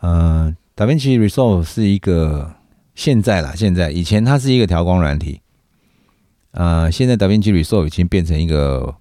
[0.00, 2.54] 嗯，DaVinci Resolve 是一个
[2.94, 5.40] 现在啦，现在以前它是一个调光软体，
[6.52, 8.94] 呃，现在 DaVinci Resolve 已经变成一个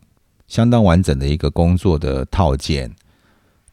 [0.47, 2.91] 相当完整的一个工作的套件。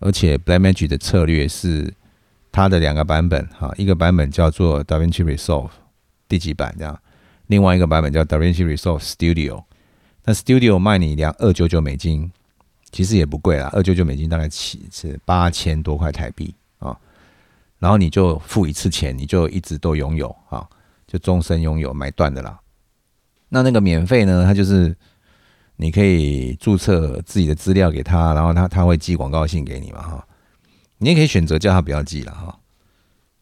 [0.04, 1.94] 而且 Blackmagic 的策略是
[2.50, 5.70] 它的两个版本哈，一个版本叫做 DaVinci Resolve
[6.28, 7.00] 第几版这样，
[7.52, 9.62] 另外一个版本叫 DaVinci Resolve Studio。
[10.24, 12.32] 那 Studio 卖你两二九九美金，
[12.90, 16.96] 其实也不贵啦，二九九美金大概起是八千多块台币啊。
[17.78, 20.66] 然后你就付一次钱，你就一直都拥有啊，
[21.06, 22.58] 就终身拥有买断的啦。
[23.50, 24.96] 那那个免费呢，它就是。
[25.76, 30.24] 你可以注册自己的资料给他，然后他他会寄广告信给你嘛哈。
[30.98, 32.56] 你也可以选择叫他不要寄了哈。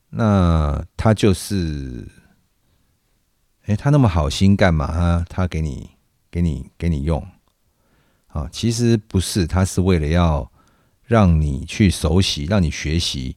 [0.08, 2.08] 那他就是，
[3.66, 4.86] 哎，他那么好心干嘛？
[4.86, 5.90] 他他给你
[6.30, 7.24] 给你给你用
[8.28, 8.48] 啊？
[8.50, 10.50] 其实不是，他是为了要
[11.04, 13.36] 让你去熟悉，让你学习。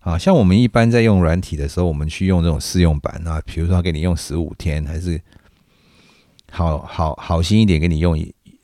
[0.00, 5.20] 啊，像我们一般在用软体的时候，我们去用这种试用版啊，比如说他给你用十五天还是。
[6.52, 8.16] 好好好心一点给你用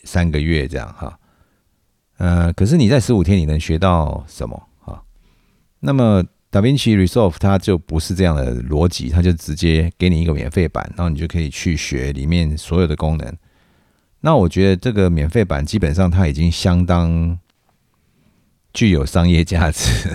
[0.05, 1.19] 三个月这样哈。
[2.19, 5.03] 呃，可是你在十五天你能学到什么啊？
[5.81, 13.37] 那么达芬奇 Resolve 它就不是这样的逻辑，它就直接给你一个免费版，然后你就可以去学里面所有的功能。
[14.21, 17.39] 那我觉得这个免费版基本上它已经相当
[18.73, 20.11] 具有商业价值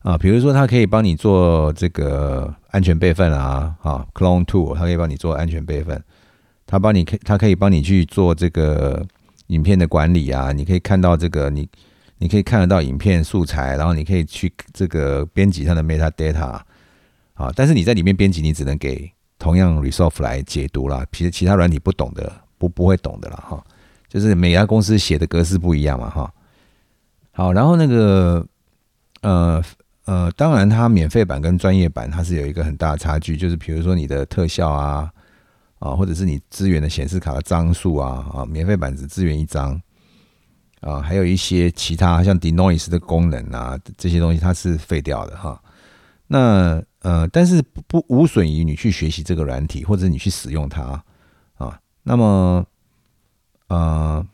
[0.00, 6.02] 啊，比如说它可以帮你做这个安全备份啊，啊，Clone Tool 它可以帮你做安全备份，
[6.66, 9.06] 它帮你可它可以帮你去做这个。
[9.50, 11.68] 影片的管理啊，你可以看到这个，你
[12.18, 16.60] 你可以看得到影片素材，然后你可以去这个编辑它的 metadata
[17.34, 23.64] 啊，但是你在里面编辑，你只能给同样 resolve 来解读啦，其其他软体不懂的，不不会懂的了哈，
[24.08, 26.32] 就是每家公司写的格式不一样嘛哈。
[27.32, 28.46] 好，然后那个
[29.22, 29.62] 呃
[30.06, 35.10] 呃，当然它免费版跟专业版它是有一个很大的差距，就是比如说你的特效啊。
[35.78, 39.78] 啊，或者是你资源的显示卡的张数啊，啊，免费版只支援一张，
[40.86, 45.60] 啊，还有一些其他像 denoise 的功能啊，这些东西它是废掉的哈。
[46.28, 51.02] 那呃，但是不无损于你去学习这个软体，或者你去使用它
[51.54, 51.80] 啊。
[52.04, 52.64] 那么
[53.68, 54.24] 呃，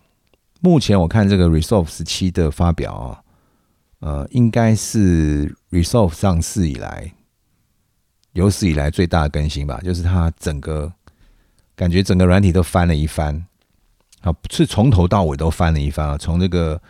[0.61, 3.23] 目前我看这个 Resolve 十七的发表啊，
[4.01, 7.13] 呃，应该是 Resolve 上市以来
[8.33, 10.93] 有史以来最大的更新吧，就是它整个。
[11.75, 13.47] 感觉整个软体都翻了一番，
[14.23, 16.17] 啊，是从头到尾都翻了一番啊。
[16.17, 16.81] 从这个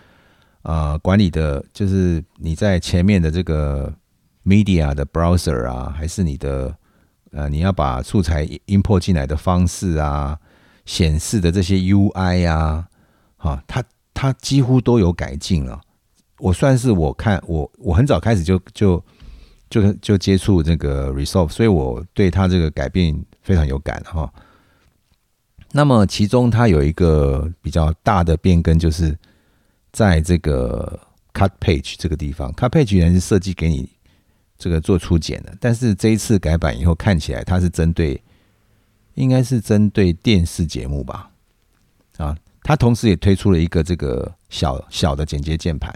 [0.63, 3.93] 呃管理的，就是你在前面的这个
[4.45, 6.75] media 的 browser 啊，还是你的
[7.33, 10.39] 呃你要把素材 import 进来的方式啊，
[10.85, 12.87] 显示的这些 UI 啊，
[13.37, 15.81] 哈，它它几乎都有改进了。
[16.39, 19.03] 我算是我看我我很早开始就就
[19.71, 24.31] 就就接触这个 resolve，所以我对它这个改变非常有感哈。
[25.75, 29.19] 那么其中它有一个比较大的变更，就是
[29.91, 31.01] 在这个
[31.33, 33.89] cut page 这个地方，cut page 原来是设计给你
[34.59, 38.23] 这个做初剪的，但是这一次改版以后，看起来它是针对，
[39.15, 41.31] 应该是针对电视节目吧？
[42.19, 45.91] 啊，它同时也推出了一个这个小小的剪接键盘，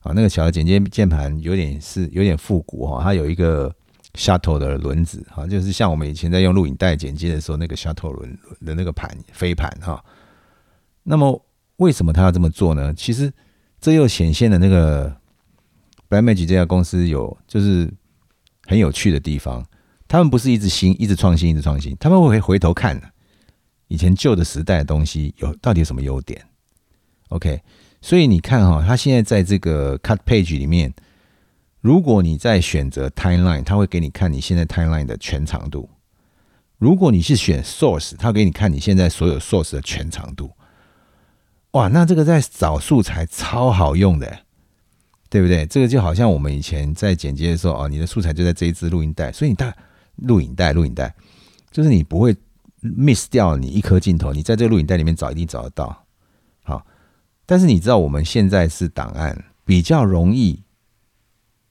[0.00, 3.74] 啊，那个小的剪接键盘有点是有点复古哈，它有一个。
[4.18, 10.04] Shuttle 的轮子哈，就是像我们以前在用录影带剪接的时候那个 shuttle 轮的那个盘飞盘哈。
[11.04, 11.40] 那么
[11.76, 12.92] 为什么他要这么做呢？
[12.92, 13.32] 其实
[13.80, 15.16] 这又显现了那个
[16.10, 17.88] Blackmagic 这家公司有就是
[18.64, 19.64] 很有趣的地方。
[20.08, 23.00] 他们不是一直新、一直创新、一直创新，他们会回头看
[23.86, 26.44] 以前旧的时代的东西有到底有什么优点。
[27.28, 27.62] OK，
[28.02, 30.92] 所以你看哈，他现在在这个 Cut Page 里面。
[31.80, 35.88] 如果你在选择 timeline，它会给你看你现在 timeline 的全长度。
[36.76, 40.50] 如果你是选 source，它给你看你现在所有 source 的全长度。
[41.72, 44.40] 哇，那这个在找素材超好用的，
[45.28, 45.66] 对不对？
[45.66, 49.72] 这个就好像我们以前在剪接的时候哦，你的素材就在这一支录音带，所以你带
[50.16, 51.14] 录影带，录影带
[51.70, 52.34] 就是你不会
[52.80, 56.04] miss 掉你一颗镜头，你在这个录影带里面找一定找得到。
[56.64, 56.84] 好，
[57.46, 60.62] 但是你知道我们现在是档案比较容易。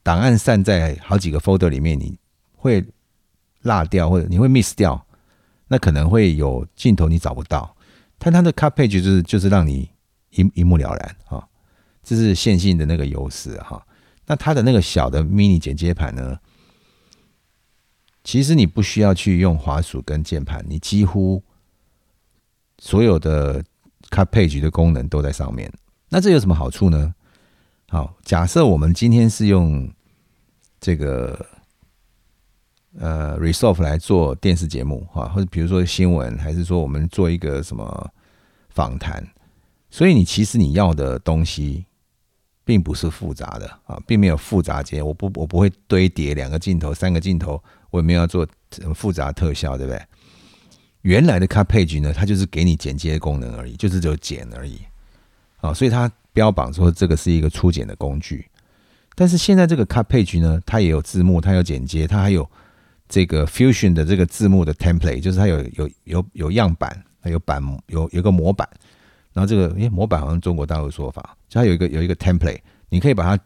[0.08, 2.18] 档案散在好几个 folder 里面，你
[2.56, 2.82] 会
[3.64, 5.06] 落掉，或者你会 miss 掉，
[5.68, 7.76] 那可能会有镜头你找不到。
[8.18, 9.90] 但它的 cut page 就是就是让你
[10.30, 11.46] 一一目了然啊，
[12.02, 13.86] 这是线性的那个优势哈。
[14.26, 16.40] 那它的那个小的 mini 剪接盘呢，
[18.24, 21.44] 其实你不需要去用滑鼠跟键盘，你几乎
[22.80, 23.62] 所有的
[24.10, 25.70] cut page 的功能都在上面。
[26.08, 27.14] 那这有什么好处呢？
[27.90, 29.90] 好，假设我们今天是用
[30.80, 31.46] 这个
[33.00, 38.12] 呃，resolve 来做电视节目哈，或者比如说新闻，还是说我们做一个什么
[38.70, 39.26] 访谈，
[39.90, 41.86] 所以你其实你要的东西
[42.66, 48.46] 并不是复杂的啊，并没有复杂节，我不我不会堆叠两个镜头、三个镜头，我也没有要做
[48.94, 50.02] 复杂特效，对不对？
[51.04, 54.82] 原来的 cut page 呢，它就是给你剪接功能而已，就是只有剪而已
[55.62, 58.46] 啊，所以它标榜说这个是一个初剪的工具。
[59.16, 62.48] 但是现在这个 cut page 呢，它也有字幕，它有剪接，它还有
[63.10, 68.70] 这个 Fusion 的这个字幕的 template，就是它有有有有样板，它有板有有个模板，
[69.34, 72.60] 然后这个诶模板好像中国大陆说法，就它有一个有一个 template，
[72.90, 73.44] 你可以把它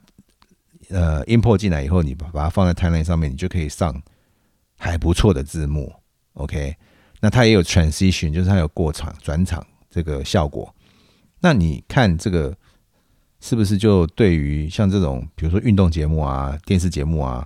[0.90, 3.96] 呃 import 进来以后，你把把它放在 timeline 上面，你就可以上
[4.78, 5.90] 还不错的字幕
[6.34, 6.76] ，OK？
[7.22, 10.76] 那它也有 transition，就是它有过场转场这个效果。
[11.40, 12.54] 那你看这个。
[13.42, 17.46] 是不是就对于像这种，比如说运动节目啊、电视节目啊，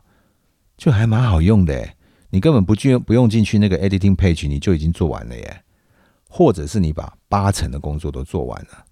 [0.77, 1.89] 就还蛮好用的？
[2.29, 5.61] 你根本不去不用进去那个 editing page，你就已经做完了耶。
[6.27, 8.83] 或者是你把八成的工作都做完了，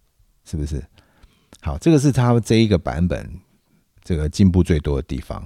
[0.46, 0.82] 是不是？
[1.60, 3.30] 好，这个是它这一个版本
[4.02, 5.46] 这个进步最多的地方。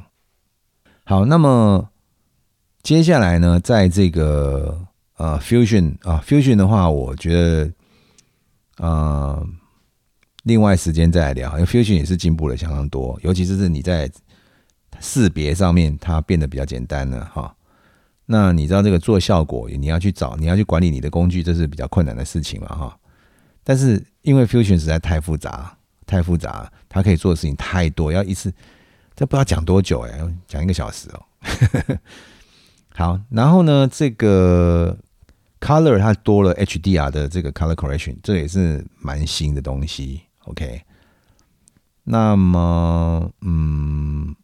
[1.05, 1.89] 好，那么
[2.83, 4.85] 接下来呢，在这个
[5.15, 7.73] 呃 Fusion 啊 Fusion 的话，我觉得
[8.77, 9.47] 呃
[10.47, 14.09] 另外时间再来聊，因为 Fusion 也是进步了相当多，尤其是是你在
[14.99, 17.53] 识别上面，它变得比较简单了哈。
[18.25, 22.97] 那你知道这个做效果，你要去找，你要去管理你的工具，这是比较困难的事情嘛哈。
[23.63, 25.73] 但是因为 Fusion 实在太复杂。
[26.07, 28.49] 太复杂，它可以做的事情太多，要一次，
[29.13, 30.17] 这不知道讲多久哎，
[30.47, 31.99] 讲一个小时哦。
[32.95, 34.97] 好，然后呢，这个
[35.59, 40.21] Color 它多了 HDR 的这个 Color Correction，这也是蛮新的东西。
[40.47, 40.81] OK，
[42.03, 44.35] 那么，嗯，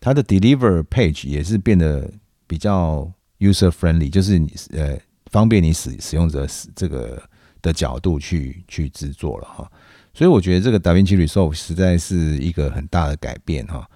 [0.00, 2.10] 它的 Deliver Page 也是变得
[2.46, 7.22] 比较 User Friendly，就是你呃方便你使使用者使这个。
[7.62, 9.70] 的角度去去制作了哈，
[10.14, 13.86] 所以我觉得这个 DaVinci Resolve 实在是一个很大的改变哈。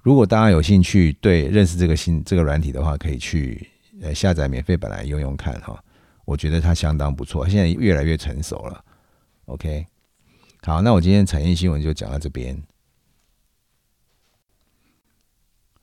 [0.00, 3.68] 如果大家有兴趣对认识这个新这个软体的话，可以去
[4.00, 5.82] 呃下载免费版来用用看哈。
[6.24, 8.84] 我觉得它相当不错，现在越来越成熟了。
[9.50, 9.84] OK，
[10.62, 12.62] 好，那我今天产业新闻就讲到这边。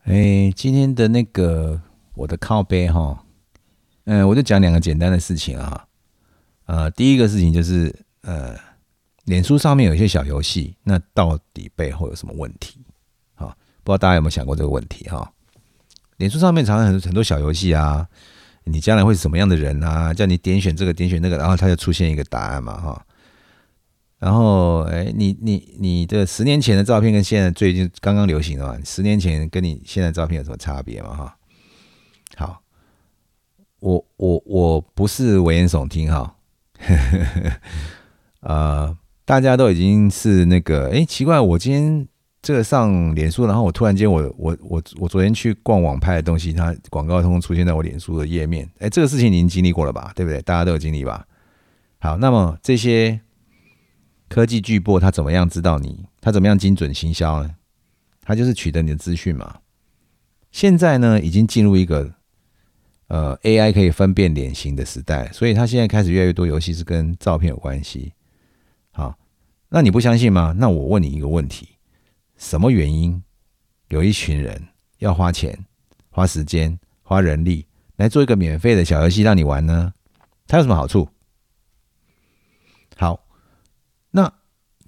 [0.04, 1.82] 哎，今天的那个
[2.14, 3.26] 我的靠背哈，
[4.06, 5.86] 嗯，我就讲两个简单的事情啊。
[6.66, 8.58] 呃，第一个事情就是，呃，
[9.26, 12.80] 脸书上面有一些小游戏，那到底背后有什么问题？
[13.36, 13.48] 好，
[13.84, 15.10] 不知道大家有没有想过这个问题？
[15.10, 15.30] 哈，
[16.16, 18.08] 脸书上面常常很很多小游戏啊，
[18.64, 20.14] 你将来会是什么样的人啊？
[20.14, 23.06] 叫你点选这个，点选那个，然后它就出现一个答案嘛，哈。
[24.20, 31.16] 然后，哎，你你你的十年前的照片跟现在最近刚刚流行的嘛，十年前跟你现在照片有什么差别嘛？
[31.16, 31.38] 哈，
[32.36, 32.62] 好，
[33.80, 36.36] 我我我不是危言耸听哈。
[38.42, 42.08] 呃，大家都已经是那个，哎，奇怪，我今天
[42.42, 50.12] 这个上脸书，然后我突然间，我我我我昨天去逛网拍的东西，它广告通出现在我脸书的页面，哎，这个事情您经历过了吧？
[50.16, 50.42] 对不对？
[50.42, 51.26] 大家都有经历吧？
[52.00, 53.20] 好，那么这些
[54.30, 56.06] 科技巨擘他怎么样知道你？
[56.22, 57.56] 他怎么样精准行销呢？
[58.22, 59.60] 他就是取得你的资讯嘛。
[60.52, 62.16] 现在呢，已经进入一个。
[63.10, 68.12] 呃，AI 可以分辨脸型的时代，所以他现在开始越来越多游戏是跟照片有关系。
[68.92, 69.18] 好，
[69.70, 70.54] 那你不相信吗？
[70.58, 71.70] 那我问你一个问题：
[72.36, 73.24] 什么原因
[73.88, 74.62] 有一群人
[74.98, 75.58] 要花钱、
[76.10, 77.66] 花时间、花人力
[77.96, 79.94] 来做一个免费的小游戏让你玩呢？
[80.46, 81.08] 它有什么好处？
[82.98, 83.26] 好，
[84.12, 84.34] 那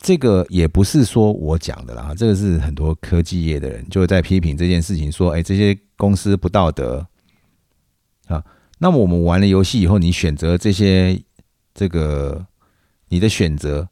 [0.02, 7.06] 这个也不是说我讲的啦，这个是很多科技业的人就在批评这件事情，说：哎，这些公司不道德。
[8.28, 8.44] 啊，
[8.78, 11.20] 那么我们玩了游戏以后，你选择这些
[11.74, 12.46] 这个
[13.08, 13.90] 你的选择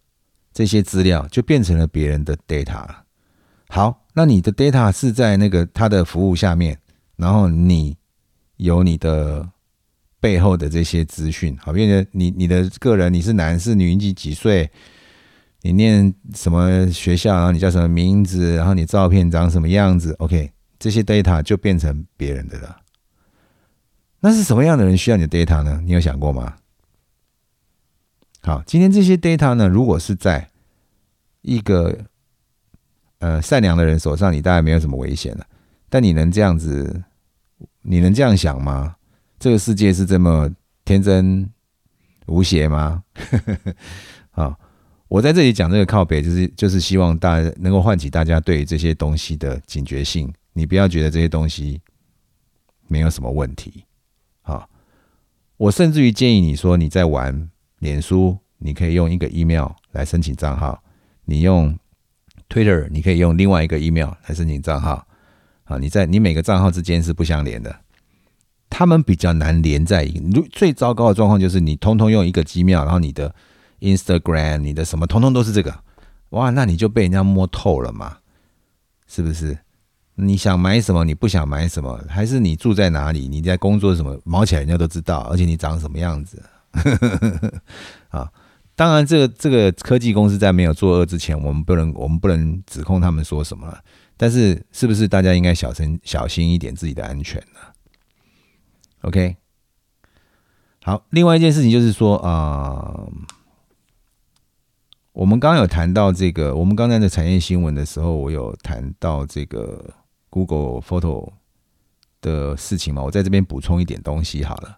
[0.54, 3.04] 这些资料就变成了别人的 data 了。
[3.70, 6.80] 好，那你的 data 是在那个他的服务下面，
[7.16, 7.98] 然后你
[8.58, 9.50] 有你的
[10.20, 14.70] 背后的这些资讯，好，变成你你的个人，你是男是女，你几岁，
[15.68, 20.50] 你念什么学校，然后你叫什么名字，然后你照片长什么样子，OK，
[20.80, 22.78] 这些 data 就变成别人的了。
[24.22, 25.82] 那是什么样的人需要你的 data 呢？
[25.84, 26.56] 你有想过吗？
[28.44, 30.50] 好，今天这些 data 呢，如果是在
[31.42, 31.98] 一个
[33.20, 35.46] 呃善良的人手上，你大概没有什么危险了。
[35.90, 37.04] 但你能这样子，
[37.82, 38.96] 你能这样想吗？
[39.38, 40.50] 这个世界是这么
[40.86, 41.50] 天真
[42.28, 43.04] 无邪吗？
[45.08, 50.32] 我在这里讲这个靠北，就是就是希望大家能够唤起大家对这些东西的警觉性。
[50.54, 51.80] 你不要觉得这些东西
[52.88, 53.86] 没有什么问题。
[54.42, 54.70] 好，
[55.58, 57.50] 我甚至于建议你说，你在玩
[57.80, 60.82] 脸书，你可以用一个 email 来申请账号；
[61.26, 61.78] 你用
[62.50, 65.08] Twitter，你可以用另外一个 email 来申请账号。
[65.66, 67.82] 啊，你在你每个账号之间是不相连的，
[68.70, 70.42] 他们比较难连在一个。
[70.52, 73.36] 最糟糕的状况就是你通通用一个 Gmail，然后你的
[73.80, 75.84] Instagram、你的什么通通都是这个，
[76.30, 78.18] 哇，那你就被人家摸透了嘛，
[79.08, 79.58] 是不是？
[80.20, 81.06] 你想买什么？
[81.06, 82.04] 你不想买什么？
[82.10, 83.28] 还是你住在哪里？
[83.28, 84.20] 你在工作什么？
[84.26, 86.44] 毛起来人家都知道，而且你长什么样子？
[88.10, 88.28] 啊，
[88.76, 93.72] 当然，这个这个科技公司在没有作恶之前，我们不能我们不能指控他们说什么。
[94.18, 97.60] 但是，是不是大家应该小心小心一点自己的安全呢
[99.02, 99.38] ？OK，
[100.84, 103.08] 好，另外一件事情就是说啊。
[105.18, 109.84] 我们刚刚有谈到这个，我们刚才的产业新闻的时候，我有谈到这个。
[110.30, 111.32] Google Photo
[112.22, 114.78] 的事情嘛，我在这边补充一点东西好了。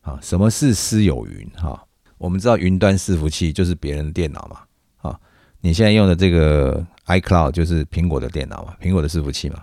[0.00, 1.46] 啊，什么是私有云？
[1.56, 1.84] 哈，
[2.16, 5.10] 我们知道云端伺服器就是别人的电脑嘛。
[5.10, 5.20] 啊，
[5.60, 9.62] 你现在用的这个 iCloud 就是苹果的电脑嘛，苹果的伺服器嘛。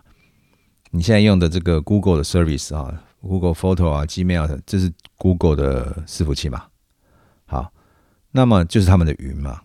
[0.91, 6.66] 你现在用的这个 Google 的 Service 啊，Google Photo 啊，Gmail 这是 Google 的伺服器嘛。
[7.45, 7.72] 好，
[8.30, 9.62] 那么就是他们的云嘛。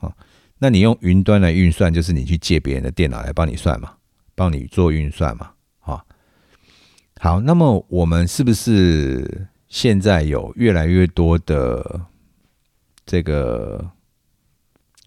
[0.00, 0.14] 啊，
[0.58, 3.94] 那你用云端来运算，就是你去借别人的电脑来帮你算嘛，
[4.34, 5.52] 帮你做运算嘛。
[5.78, 6.06] 好，
[7.20, 9.48] 好，那么我们是不是？
[9.68, 12.06] 现在有越来越多的
[13.04, 13.90] 这个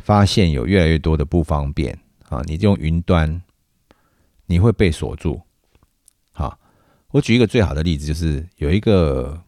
[0.04, 2.42] 发现，有越来越多的不方便啊！
[2.46, 3.42] 你用云端，
[4.48, 5.42] 你会被锁住。
[6.34, 6.60] 好，
[7.12, 9.42] 我举一个最好的例子，就是有一个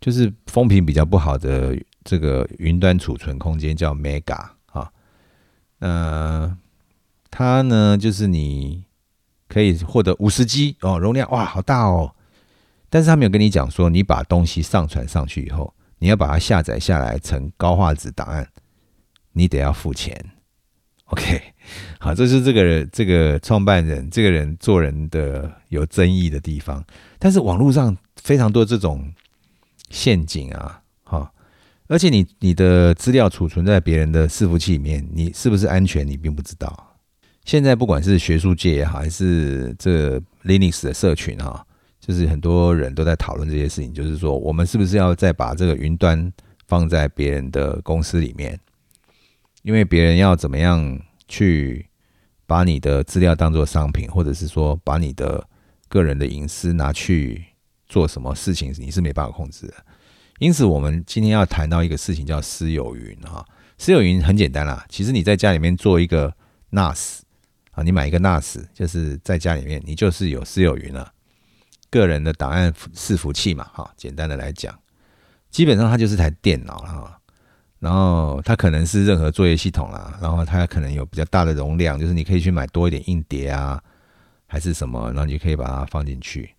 [0.00, 4.92] 就是风评比较不好的这个云端储存空间叫 Mega 啊，
[5.78, 6.56] 呃，
[7.30, 8.84] 它呢就是你
[9.48, 12.14] 可以获得五十 G 哦，容量哇，好大哦。
[12.90, 18.48] 但是他没有跟你讲说，你把东西上传上去以后，你要把它下载下来成高画质档案，
[19.32, 20.16] 你得要付钱。
[21.06, 21.42] OK，
[21.98, 26.84] 好，这是这个这个创办人这个人做人的有争议的地方。
[27.18, 29.12] 但是网络上非常多这种
[29.90, 31.32] 陷阱啊，哈，
[31.88, 36.96] 而且你你的资料储存在别人的伺服器里面，你是不是安全，你并不知道。
[37.44, 41.66] 现在不管是学术界也好，还是这 Linux 的社群哈。
[42.00, 46.30] 就是很多人都在讨论这些事情，就是说，我们是不是要再把这个云端
[46.66, 48.60] 放在别人的公司里面？
[49.62, 51.86] 因为别人要怎么样去
[52.46, 55.42] 把你的资料当做商品，或者是说把你的
[55.88, 57.42] 个人的隐私拿去
[57.86, 59.74] 做什么事情，你是没办法控制的。
[60.44, 63.42] 因此，我们今天要谈到一个事情，叫私有云哈。
[63.78, 66.30] 私有云很简单啦，其实你在家里面做一个
[66.70, 67.20] NAS
[67.70, 71.10] 啊，你买一个 NAS，就是在家里面你就是有私有云了。
[71.88, 74.78] 个人的档案伺服器嘛，哈，简单的来讲，
[75.50, 77.18] 基本上它就是台电脑了哈。
[77.78, 83.82] 然后它可能是任何作业系统啦，然后它可能有比较大的容量，就是你可以去买多一点硬碟啊，
[84.46, 86.50] 还是什么，然后你就可以把它放进去。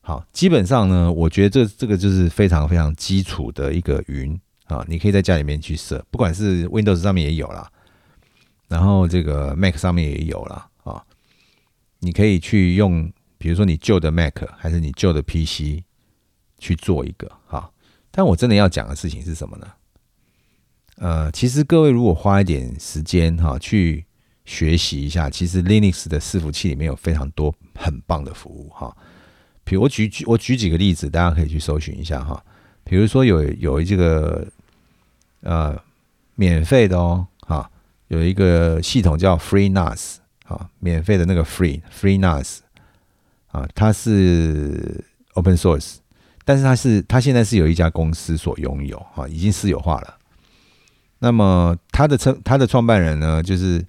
[0.00, 7.70] 好，基本上呢，我觉得这这个就是非常非常基础的一个云啊，你可以在家里面去设，不管是 Windows 上面也有啦，
[8.68, 11.04] 然后这个 Mac 上面也有了啊，
[11.98, 13.12] 你可以去用。
[13.42, 15.82] 比如说你旧的 Mac 还是你旧的 PC
[16.58, 17.70] 去做一个哈，
[18.10, 19.66] 但我真的要讲的事情是什么呢？
[20.96, 24.04] 呃，其实各位如果花一点时间哈去
[24.44, 28.94] 学习一下，其实 Linux 的伺服器里面有非常多很棒的服务哈。
[29.70, 32.42] 比如我举举我举几个例子，大家可以去搜寻一下哈。
[32.82, 34.44] 比如说有有这个
[35.42, 35.80] 呃
[36.34, 37.70] 免费的哦哈，
[38.08, 40.16] 有一个系统叫 FreeNAS
[40.46, 42.58] 啊，免费的那个 Free FreeNAS。
[43.52, 45.04] 啊，它是
[45.34, 45.98] open source，
[46.44, 50.18] 但是它是它现在是有一家公司所拥有，哈，已经私有化了。
[51.20, 53.84] 那么它的创它的创办人呢，就是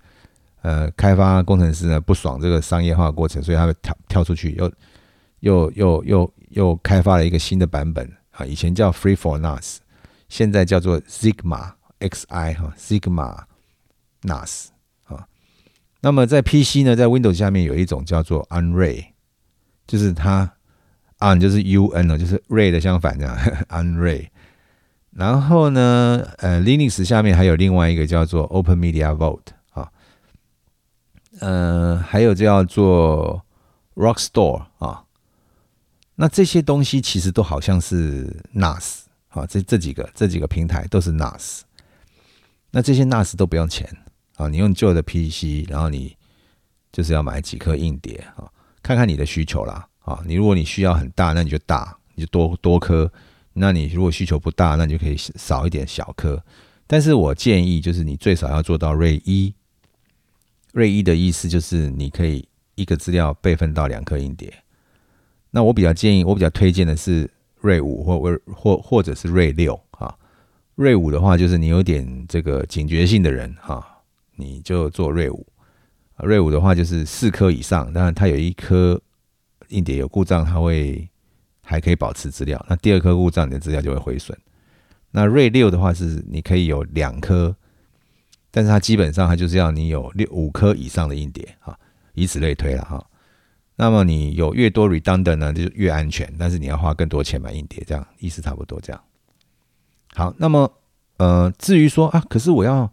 [0.62, 4.72] 呃开发工程师呢不爽这个商业化过程，所以他会跳跳出去，又
[5.42, 9.78] 又又又又开发了一个新的版本啊，以前叫 Free for NAS，
[10.28, 13.44] 现在叫做 Sigma Xi 哈 Sigma
[14.24, 14.70] NAS
[15.04, 15.28] 啊。
[16.00, 19.06] 那么在 PC 呢，在 Windows 下面有一种叫做 Unray。
[19.88, 20.50] 就是它
[21.20, 23.38] ，un 就是 un 哦，就是 ray 的相反这样
[23.68, 24.30] ，unray。
[25.12, 29.92] 然后呢，呃，Linux 下面还有另外一个叫做 Open Media Vault 啊，
[31.42, 33.44] 呃，还有叫做
[33.96, 35.04] Rockstore 啊。
[36.16, 39.00] 那这些东西其实都好像是 NAS
[39.30, 41.62] 啊，这这几个这几个平台都是 NAS。
[42.72, 43.90] 那这些 NAS 都不用钱
[44.36, 46.16] 啊，你用旧的 PC，然后你
[46.92, 48.50] 就是要买几颗硬碟啊。
[48.84, 53.08] 看看你的需求啦，啊，你如果你需要很大，那你就大，你就多多颗；
[53.54, 56.44] 那你如果需求不大，那你就可以少一点小颗。
[56.88, 59.54] 但是我建议就是你最少要做到瑞一，
[60.74, 64.54] 瑞一的意思就是你可以一个资料备份到两颗硬碟。
[65.52, 67.30] 那我比较建议，我比较推荐的是
[67.60, 70.16] 瑞五或或或或者是瑞六啊。
[70.76, 73.86] 瑞五的话，就是你有点这个警觉性的人哈，
[74.38, 75.46] 你就做瑞五。
[76.18, 79.00] 瑞五的话就是四颗以上，当然它有一颗
[79.70, 81.10] 硬碟有故障，它会
[81.62, 82.64] 还可以保持资料。
[82.70, 84.38] 那第二颗故障，你的资料就会毁损。
[85.12, 87.54] 那瑞六的话是你可以有两颗，
[88.50, 91.78] 但是它基本上它就是要你有六五颗以上的硬碟啊，
[92.14, 93.06] 以此类推了哈。
[93.82, 99.02] 那么你有越多 redundant 呢，就越安全，但是你要花更多钱买硬碟，这样意思差不多这样。
[100.14, 100.72] 好，那么
[101.18, 102.88] 呃，至于说啊，可是我要。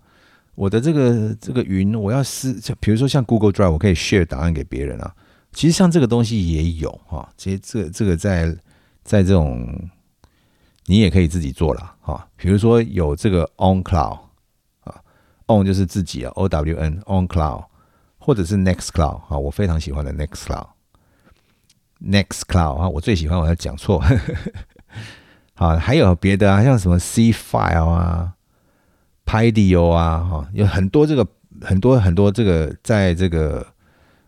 [0.54, 5.14] 我的这个这个云，我要私，比如说像 Google Drive，我可以 share 档案给别人啊。
[5.52, 8.52] 其实像这个东西也有哈，其实这这个在
[9.04, 9.88] 在这种
[10.86, 12.26] 你也可以自己做了哈。
[12.34, 14.18] 比如说有这个 On Cloud
[14.80, 15.00] 啊
[15.46, 17.66] ，On 就是自己啊，O W N On Cloud，
[18.18, 20.66] 或者是 Next Cloud 啊，我非常喜欢的 Next cloud
[22.04, 24.02] Nextcloud 啊，我最喜欢我要讲错。
[25.54, 28.34] 好，还有别的啊，像什么 C File 啊、
[29.26, 31.26] Pydio 啊，哈，有很多这个
[31.60, 33.66] 很多很多这个在这个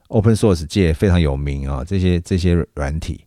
[0.09, 3.25] Open Source 界非常有名啊，这些这些软体。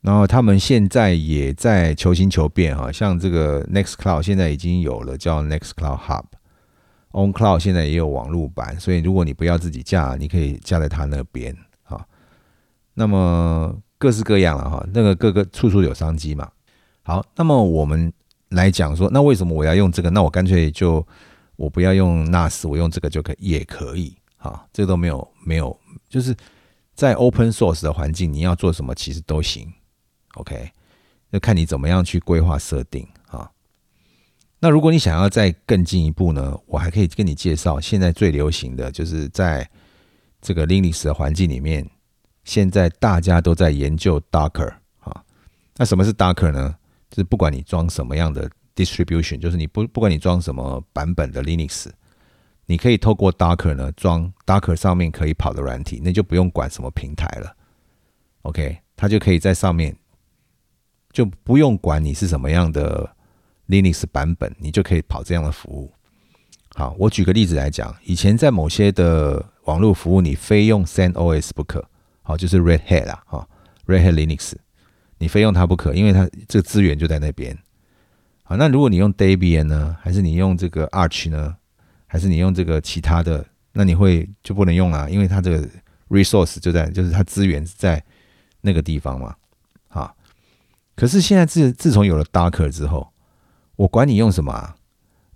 [0.00, 11.56] 然后他们现在也在求新求变哈，像这个 Next Cloud 现在已经有了叫 Next Cloud Hub，On Cloud 现在也有网络版，所以如果你不要自己架，你可以架在他那边。
[12.98, 16.50] 那么各式各样了哈，那个各个处处有商机嘛。
[17.02, 18.10] 好，那么我们
[18.48, 20.08] 来讲说，那为什么我要用这个？
[20.08, 21.06] 那我干脆就
[21.56, 25.78] 我不要用 NAS，我用这个就可以也可以啊，这都没有没有，
[26.08, 26.34] 就是
[26.94, 29.70] 在 Open Source 的环境，你要做什么其实都行
[30.34, 30.70] ，OK，
[31.30, 33.50] 就看你怎么样去规划设定啊。
[34.58, 39.68] 那如果你想要再更进一步呢，我还可以跟你介绍，现在最流行的就是在
[40.40, 41.88] 这个 Linux 的环境里面，
[42.46, 45.22] 现在大家都在研究 Docker 啊。
[45.76, 46.74] 那什么是 Docker 呢？
[47.10, 51.88] 就是不管你装什么样的 distribution，就是你不不管你装什么版本的 Linux，
[52.66, 57.54] 你可以透过 Docker 呢装 Docker 上面可以跑的软体，那就不用管什么平台了。
[58.42, 59.96] OK，它就可以在上面，
[61.12, 63.08] 就不用管你是什么样的
[63.68, 65.92] Linux 版本，你就可以跑这样的服务。
[66.74, 71.88] 好，我举个例子来讲，以前在某些的网络服务，你非用 CentOS 不可，
[72.26, 73.48] 好，就是 Red Hat 啦，哈
[73.86, 74.54] ，Red Hat Linux。
[75.18, 77.56] 你非用它不可，因为它这个资源就在那边。
[78.42, 81.56] 好，那如果你用 Debian 呢，还是你用这个 Arch 呢，
[82.08, 85.68] 还是你用这个其他的，那你会就不能用啦，因为它这个
[86.08, 88.02] resource 就在，就是它资源在
[88.60, 89.36] 那个地方嘛。
[89.86, 90.16] 好，
[90.96, 93.08] 可是现在自自从有了 Docker 之后，
[93.76, 94.74] 我管你用什么啊，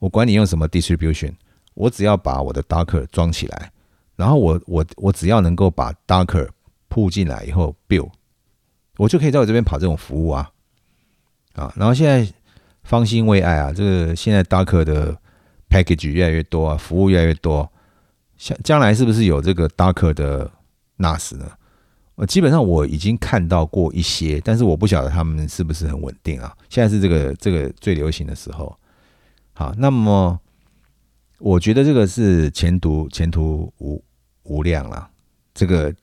[0.01, 1.34] 我管你用什么 distribution，
[1.74, 3.70] 我只要把我的 Docker 装起来，
[4.16, 6.49] 然后我我我只要能够把 Docker
[6.91, 8.11] 铺进来以后 build。
[8.99, 10.51] 我就可以在我这边跑这种服务啊，
[11.55, 12.30] 啊，然后现在
[12.82, 15.16] 方兴未艾啊，这个现在 Docker 的
[15.70, 17.66] package 越来越多啊，服务越来越多，
[18.36, 20.51] 像将来是不是有这个 Docker 的
[20.99, 21.51] NAS 呢？
[22.16, 26.55] 呃，基本上我已经看到过一些，但是我不晓得他们是不是很稳定啊。
[26.68, 28.76] 现在是这个这个最流行的时候，
[29.55, 30.38] 好，那么
[31.38, 34.05] 我觉得这个是前途前途无
[34.43, 35.09] 无量了，
[35.55, 35.95] 这个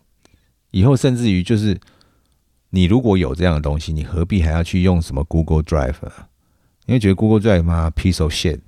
[0.78, 1.80] 以后甚至于就是。
[2.70, 5.96] 你如果有这样的东西，你何必还要去用什么 Google Drive？
[6.86, 8.60] 因为觉得 Google Drive 嘛，piece of shit。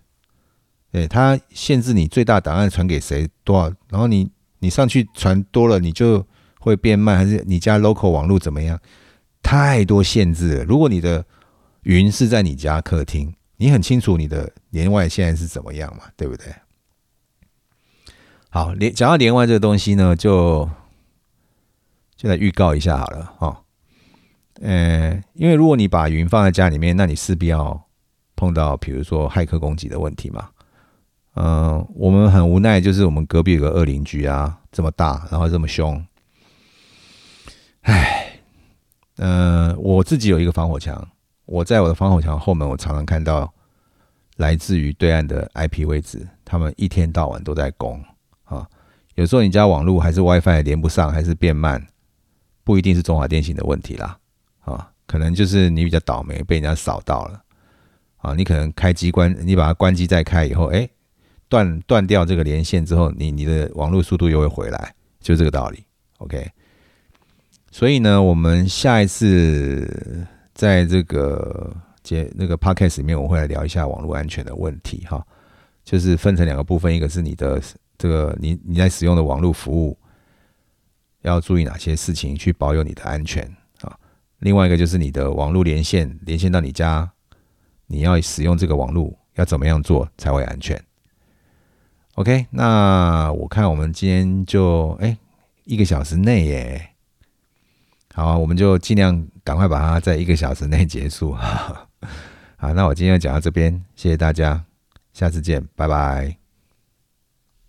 [0.90, 6.26] 对，它限制你最大档案传给谁多少，然后你你上去传多了，你就
[6.62, 8.80] 会变慢，还是你家 local 网络怎么样？
[9.44, 10.64] 太多限制了。
[10.64, 11.26] 如果你的
[11.84, 16.46] 云是在你家客厅，你很清楚你的连外现在是怎么样嘛，对不对？
[18.50, 20.70] 好，连讲到连外这个东西呢，就
[22.20, 23.62] 就来预告一下好了，哈。
[24.62, 27.82] 呃，因为如果你把云放在家里面，那你势必要
[28.36, 30.50] 碰到，比如说骇客攻击的问题嘛。
[31.36, 36.06] 嗯，我们很无奈，就是我们隔壁有个恶邻居啊，这么大，然后这么凶。
[37.84, 38.42] 唉，
[39.16, 41.08] 嗯，我自己有一个防火墙，
[41.46, 43.50] 我在我的防火墙后门，我常常看到
[44.36, 48.04] 来自于对岸的 IP 位置，他们一天到晚都在攻
[48.44, 48.68] 啊。
[49.16, 51.82] 有时候你家网络还是 WiFi 连不上，还是变慢，
[52.70, 54.16] 不一定是中华电信的问题啦。
[54.60, 57.42] 啊，可能就是你比较倒霉，被人家扫到了
[58.18, 58.36] 啊！
[58.36, 60.88] 你可能开机关，你把它关机再开以后，哎，
[61.48, 65.84] 断断掉这个连线之后，你你的网络速度又会回来，就这个道理。
[66.20, 66.48] OK，
[67.72, 75.26] 所以呢，我们下一次在这个节那个 Podcast 里面，我会来聊一下网络安全的问题哈，
[75.84, 77.60] 就是分成两个部分，一个是你的
[77.98, 79.98] 这个你你在使用的网络服务
[81.22, 83.44] 要注意哪些事情，去保有你的安全
[83.82, 83.98] 啊。
[84.40, 87.12] 另外一个就是你的网络连线，连线到你家，
[87.88, 90.82] 你要使用这个网络要怎么样做才会安全
[92.16, 95.18] ？OK，那我看我们今天就哎
[95.66, 96.90] 一个小时内耶，
[98.14, 101.34] 好，我们就尽量赶快把它在一个小时内结束。
[102.58, 104.66] 好，那我今天就讲到这边，谢谢大家，
[105.14, 106.49] 下次见，拜拜。